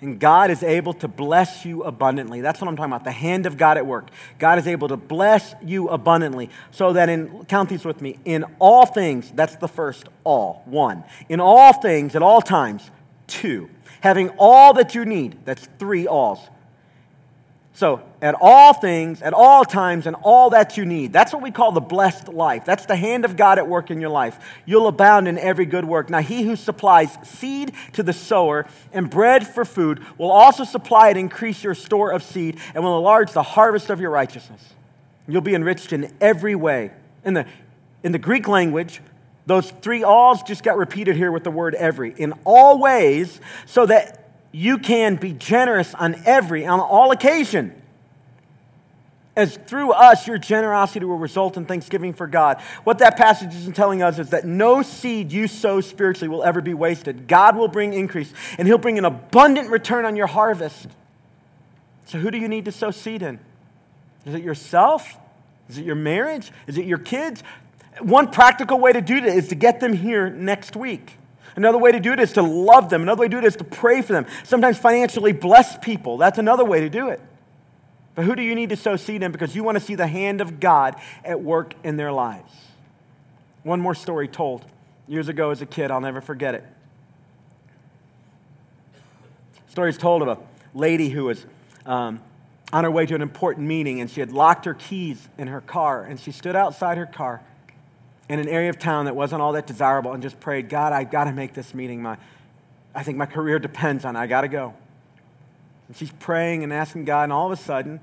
[0.00, 2.40] And God is able to bless you abundantly.
[2.40, 3.02] That's what I'm talking about.
[3.02, 4.10] The hand of God at work.
[4.38, 6.50] God is able to bless you abundantly.
[6.70, 11.02] So that in, count these with me, in all things, that's the first all, one.
[11.28, 12.88] In all things, at all times,
[13.26, 13.68] two.
[14.02, 16.38] Having all that you need, that's three alls
[17.78, 21.12] So, at all things, at all times, and all that you need.
[21.12, 22.64] That's what we call the blessed life.
[22.64, 24.36] That's the hand of God at work in your life.
[24.66, 26.10] You'll abound in every good work.
[26.10, 31.10] Now, he who supplies seed to the sower and bread for food will also supply
[31.10, 34.74] and increase your store of seed and will enlarge the harvest of your righteousness.
[35.28, 36.90] You'll be enriched in every way.
[37.24, 37.46] In the,
[38.02, 39.00] in the Greek language,
[39.46, 42.12] those three alls just got repeated here with the word every.
[42.18, 44.27] In all ways, so that
[44.58, 47.80] you can be generous on every, on all occasion.
[49.36, 52.60] As through us, your generosity will result in thanksgiving for God.
[52.82, 56.60] What that passage is telling us is that no seed you sow spiritually will ever
[56.60, 57.28] be wasted.
[57.28, 60.88] God will bring increase, and He'll bring an abundant return on your harvest.
[62.06, 63.38] So, who do you need to sow seed in?
[64.26, 65.16] Is it yourself?
[65.68, 66.50] Is it your marriage?
[66.66, 67.44] Is it your kids?
[68.00, 71.16] One practical way to do that is to get them here next week.
[71.58, 73.02] Another way to do it is to love them.
[73.02, 74.26] Another way to do it is to pray for them.
[74.44, 76.16] Sometimes financially bless people.
[76.16, 77.20] That's another way to do it.
[78.14, 79.32] But who do you need to sow seed in?
[79.32, 80.94] Because you want to see the hand of God
[81.24, 82.52] at work in their lives.
[83.64, 84.64] One more story told
[85.08, 85.90] years ago as a kid.
[85.90, 86.64] I'll never forget it.
[89.70, 90.38] Story is told of a
[90.74, 91.44] lady who was
[91.86, 92.20] um,
[92.72, 95.60] on her way to an important meeting and she had locked her keys in her
[95.60, 97.42] car and she stood outside her car
[98.28, 101.10] in an area of town that wasn't all that desirable and just prayed, God, I've
[101.10, 102.02] got to make this meeting.
[102.02, 102.18] My,
[102.94, 104.18] I think my career depends on it.
[104.18, 104.74] I got to go.
[105.88, 108.00] And she's praying and asking God, and all of a sudden,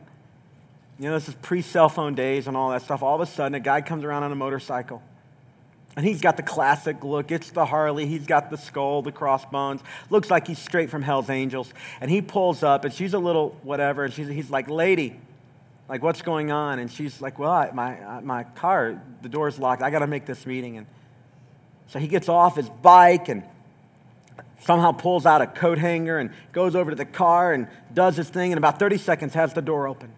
[0.97, 3.03] you know, this is pre cell phone days and all that stuff.
[3.03, 5.03] All of a sudden, a guy comes around on a motorcycle.
[5.97, 7.31] And he's got the classic look.
[7.31, 8.05] It's the Harley.
[8.05, 9.81] He's got the skull, the crossbones.
[10.09, 11.73] Looks like he's straight from Hell's Angels.
[12.01, 14.03] And he pulls up, and she's a little whatever.
[14.03, 15.17] And she's, he's like, Lady,
[15.87, 16.79] like, what's going on?
[16.79, 19.81] And she's like, well, I, my, uh, my car, the door's locked.
[19.81, 20.77] I got to make this meeting.
[20.77, 20.87] And
[21.87, 23.43] so he gets off his bike and
[24.61, 28.27] somehow pulls out a coat hanger and goes over to the car and does his
[28.27, 28.51] thing.
[28.51, 30.11] And about 30 seconds has the door open.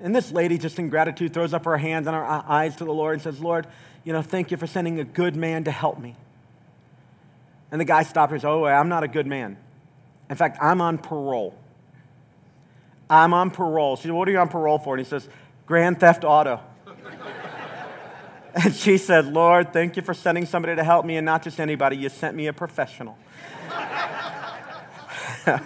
[0.00, 2.84] And this lady, just in gratitude, throws up her hands and her uh, eyes to
[2.84, 3.66] the Lord and says, Lord,
[4.04, 6.16] you know, thank you for sending a good man to help me.
[7.70, 9.56] And the guy stops her and said, Oh, I'm not a good man.
[10.28, 11.54] In fact, I'm on parole.
[13.12, 13.96] I'm on parole.
[13.96, 14.94] She said, What are you on parole for?
[14.94, 15.28] And he says,
[15.66, 16.60] Grand Theft Auto.
[18.54, 21.60] and she said, Lord, thank you for sending somebody to help me and not just
[21.60, 21.96] anybody.
[21.96, 23.18] You sent me a professional.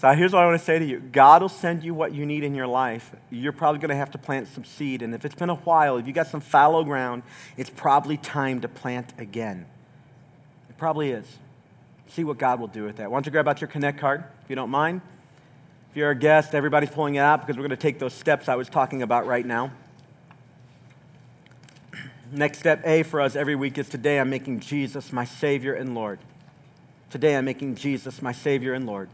[0.00, 2.24] So here's what I want to say to you God will send you what you
[2.24, 3.10] need in your life.
[3.30, 5.02] You're probably going to have to plant some seed.
[5.02, 7.24] And if it's been a while, if you got some fallow ground,
[7.56, 9.66] it's probably time to plant again.
[10.70, 11.26] It probably is.
[12.08, 13.10] See what God will do with that.
[13.10, 15.00] Why don't you grab out your Connect card, if you don't mind?
[15.90, 18.48] If you're a guest, everybody's pulling it out because we're going to take those steps
[18.48, 19.72] I was talking about right now.
[22.30, 25.94] Next step A for us every week is today I'm making Jesus my Savior and
[25.94, 26.18] Lord.
[27.10, 29.08] Today I'm making Jesus my Savior and Lord.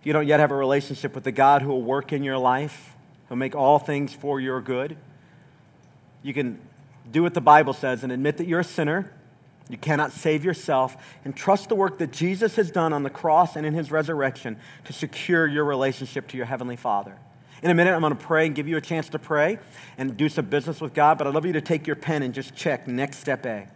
[0.00, 2.38] If you don't yet have a relationship with the God who will work in your
[2.38, 2.94] life,
[3.28, 4.96] who'll make all things for your good,
[6.22, 6.58] you can
[7.10, 9.12] do what the Bible says and admit that you're a sinner.
[9.68, 13.56] You cannot save yourself and trust the work that Jesus has done on the cross
[13.56, 17.16] and in his resurrection to secure your relationship to your Heavenly Father.
[17.62, 19.58] In a minute, I'm going to pray and give you a chance to pray
[19.96, 22.34] and do some business with God, but I'd love you to take your pen and
[22.34, 23.66] just check next step A.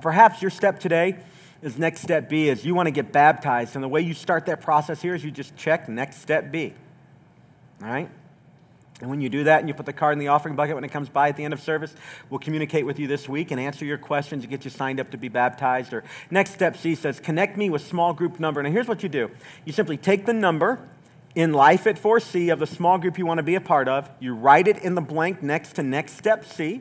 [0.00, 1.18] perhaps your step today
[1.60, 3.74] is next step B is you want to get baptized.
[3.74, 6.72] And the way you start that process here is you just check next step B.
[7.82, 8.08] All right?
[9.00, 10.84] And when you do that and you put the card in the offering bucket when
[10.84, 11.94] it comes by at the end of service,
[12.28, 15.10] we'll communicate with you this week and answer your questions and get you signed up
[15.10, 15.92] to be baptized.
[15.92, 18.62] Or next step C says, connect me with small group number.
[18.62, 19.30] Now here's what you do.
[19.64, 20.86] You simply take the number
[21.34, 24.10] in life at 4C of the small group you want to be a part of.
[24.20, 26.80] You write it in the blank next to next step C.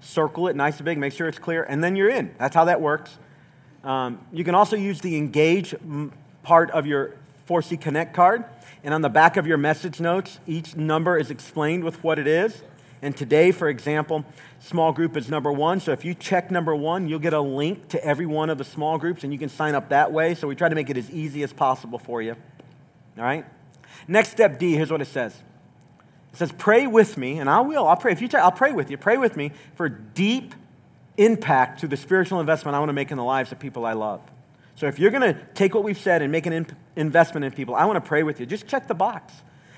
[0.00, 2.34] Circle it nice and big, make sure it's clear, and then you're in.
[2.38, 3.18] That's how that works.
[3.84, 5.74] Um, you can also use the engage
[6.42, 7.14] part of your
[7.48, 8.44] 4C Connect card.
[8.84, 12.26] And on the back of your message notes, each number is explained with what it
[12.26, 12.62] is.
[13.00, 14.24] And today, for example,
[14.60, 15.80] small group is number one.
[15.80, 18.64] So if you check number one, you'll get a link to every one of the
[18.64, 20.34] small groups and you can sign up that way.
[20.34, 22.36] So we try to make it as easy as possible for you.
[23.18, 23.44] All right?
[24.06, 25.34] Next step D, here's what it says.
[26.32, 27.86] It says, pray with me, and I will.
[27.86, 28.12] I'll pray.
[28.12, 28.96] If you try, I'll pray with you.
[28.96, 30.54] Pray with me for deep
[31.18, 33.92] impact to the spiritual investment I want to make in the lives of people I
[33.92, 34.22] love.
[34.76, 36.66] So if you're going to take what we've said and make an in-
[36.96, 38.46] investment in people, I want to pray with you.
[38.46, 39.32] Just check the box.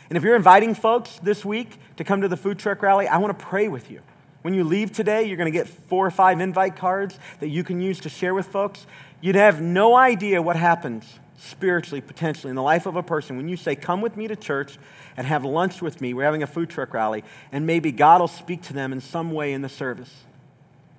[0.09, 3.19] And if you're inviting folks this week to come to the food truck rally, I
[3.19, 4.01] want to pray with you.
[4.43, 7.65] When you leave today, you're going to get four or five invite cards that you
[7.65, 8.87] can use to share with folks.
[9.21, 11.05] You'd have no idea what happens
[11.39, 14.37] spiritually, potentially, in the life of a person when you say, Come with me to
[14.37, 14.79] church
[15.17, 16.13] and have lunch with me.
[16.13, 19.31] We're having a food truck rally, and maybe God will speak to them in some
[19.31, 20.13] way in the service.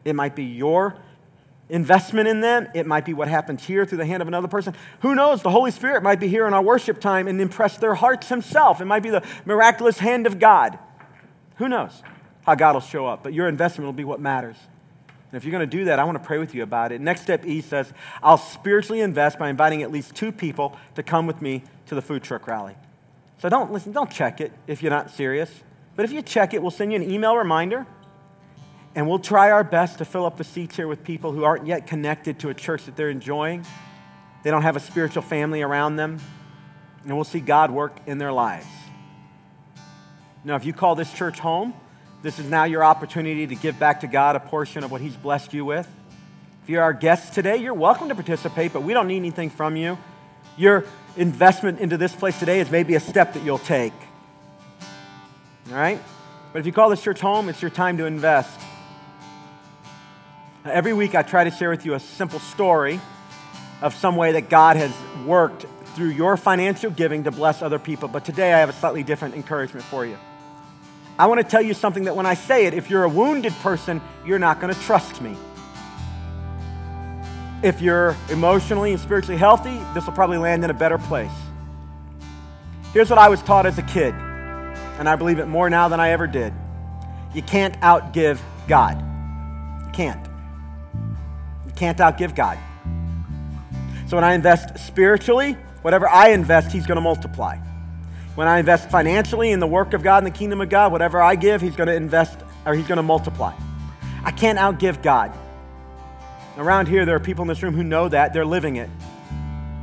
[0.03, 0.97] It might be your
[1.69, 2.67] investment in them.
[2.73, 4.75] It might be what happens here through the hand of another person.
[5.01, 5.41] Who knows?
[5.41, 8.81] The Holy Spirit might be here in our worship time and impress their hearts Himself.
[8.81, 10.77] It might be the miraculous hand of God.
[11.57, 12.03] Who knows
[12.45, 13.23] how God will show up?
[13.23, 14.57] But your investment will be what matters.
[15.31, 17.01] And if you're going to do that, I want to pray with you about it.
[17.01, 17.91] Next step E says,
[18.21, 22.01] I'll spiritually invest by inviting at least two people to come with me to the
[22.01, 22.75] food truck rally.
[23.39, 25.49] So don't listen, don't check it if you're not serious.
[25.95, 27.85] But if you check it, we'll send you an email reminder
[28.95, 31.67] and we'll try our best to fill up the seats here with people who aren't
[31.67, 33.65] yet connected to a church that they're enjoying.
[34.43, 36.19] They don't have a spiritual family around them.
[37.03, 38.65] And we'll see God work in their lives.
[40.45, 41.73] Now, if you call this church home,
[42.23, 45.15] this is now your opportunity to give back to God a portion of what He's
[45.15, 45.87] blessed you with.
[46.63, 49.75] If you're our guest today, you're welcome to participate, but we don't need anything from
[49.75, 49.97] you.
[50.57, 50.85] Your
[51.17, 53.93] investment into this place today is maybe a step that you'll take.
[55.69, 55.99] All right?
[56.53, 58.59] But if you call this church home, it's your time to invest.
[60.65, 62.99] Every week, I try to share with you a simple story
[63.83, 64.91] of some way that God has
[65.23, 68.07] worked through your financial giving to bless other people.
[68.07, 70.17] But today, I have a slightly different encouragement for you.
[71.19, 73.53] I want to tell you something that when I say it, if you're a wounded
[73.61, 75.37] person, you're not going to trust me.
[77.61, 81.31] If you're emotionally and spiritually healthy, this will probably land in a better place.
[82.91, 85.99] Here's what I was taught as a kid, and I believe it more now than
[85.99, 86.53] I ever did.
[87.35, 88.99] You can't outgive God.
[89.85, 90.34] You can't
[91.75, 92.57] can't outgive God.
[94.07, 97.57] So when I invest spiritually, whatever I invest, He's going to multiply.
[98.35, 101.21] When I invest financially in the work of God and the kingdom of God, whatever
[101.21, 103.53] I give, He's going to invest or He's going to multiply.
[104.23, 105.33] I can't outgive God.
[106.57, 108.33] Around here, there are people in this room who know that.
[108.33, 108.89] They're living it.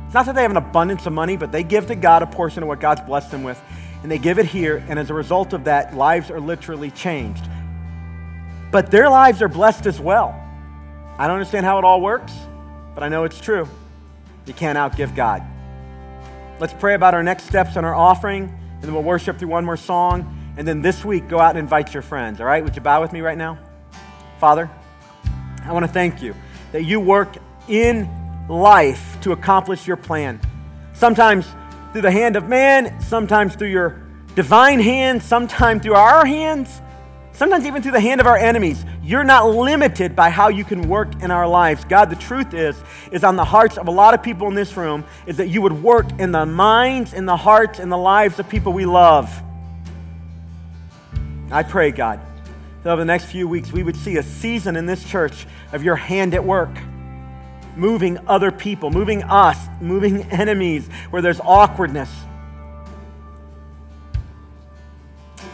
[0.05, 2.27] It's not that they have an abundance of money, but they give to God a
[2.27, 3.59] portion of what God's blessed them with,
[4.03, 7.43] and they give it here, and as a result of that, lives are literally changed.
[8.71, 10.42] But their lives are blessed as well.
[11.17, 12.33] I don't understand how it all works,
[12.95, 13.67] but I know it's true.
[14.45, 15.43] You can't outgive God.
[16.59, 19.63] Let's pray about our next steps on our offering, and then we'll worship through one
[19.63, 20.53] more song.
[20.57, 22.63] And then this week, go out and invite your friends, all right?
[22.63, 23.59] Would you bow with me right now?
[24.39, 24.69] Father,
[25.63, 26.35] I want to thank you
[26.71, 27.37] that you work
[27.67, 28.09] in
[28.49, 30.39] life to accomplish your plan.
[30.93, 31.47] Sometimes
[31.91, 34.01] through the hand of man, sometimes through your
[34.35, 36.81] divine hand, sometimes through our hands
[37.33, 38.85] sometimes even through the hand of our enemies.
[39.03, 41.83] You're not limited by how you can work in our lives.
[41.83, 42.81] God, the truth is,
[43.11, 45.61] is on the hearts of a lot of people in this room, is that you
[45.61, 49.29] would work in the minds, in the hearts, in the lives of people we love.
[51.51, 52.21] I pray, God,
[52.83, 55.83] that over the next few weeks we would see a season in this church of
[55.83, 56.71] your hand at work.
[57.75, 62.09] Moving other people, moving us, moving enemies where there's awkwardness.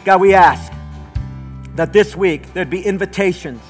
[0.06, 0.72] God, we ask
[1.80, 3.62] that this week there'd be invitations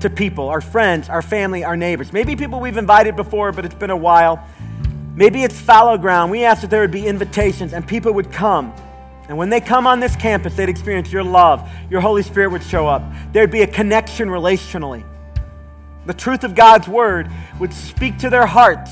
[0.00, 2.12] to people, our friends, our family, our neighbors.
[2.12, 4.44] Maybe people we've invited before, but it's been a while.
[5.14, 6.32] Maybe it's fallow ground.
[6.32, 8.74] We asked that there would be invitations and people would come.
[9.28, 11.70] And when they come on this campus, they'd experience your love.
[11.88, 13.04] Your Holy Spirit would show up.
[13.30, 15.04] There'd be a connection relationally.
[16.06, 18.90] The truth of God's word would speak to their hearts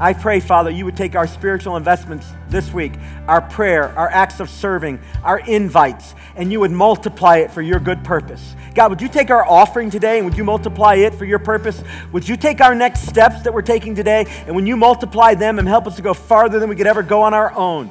[0.00, 2.92] I pray, Father, you would take our spiritual investments this week,
[3.26, 7.80] our prayer, our acts of serving, our invites, and you would multiply it for your
[7.80, 8.54] good purpose.
[8.76, 11.82] God, would you take our offering today and would you multiply it for your purpose?
[12.12, 15.58] Would you take our next steps that we're taking today and when you multiply them
[15.58, 17.90] and help us to go farther than we could ever go on our own?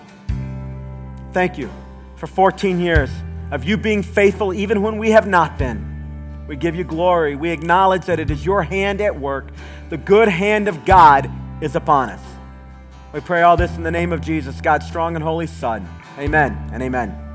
[1.33, 1.69] Thank you
[2.15, 3.09] for 14 years
[3.51, 6.45] of you being faithful even when we have not been.
[6.47, 7.35] We give you glory.
[7.35, 9.49] We acknowledge that it is your hand at work,
[9.89, 11.29] the good hand of God
[11.61, 12.21] is upon us.
[13.13, 15.87] We pray all this in the name of Jesus, God's strong and holy Son.
[16.19, 17.26] Amen and amen.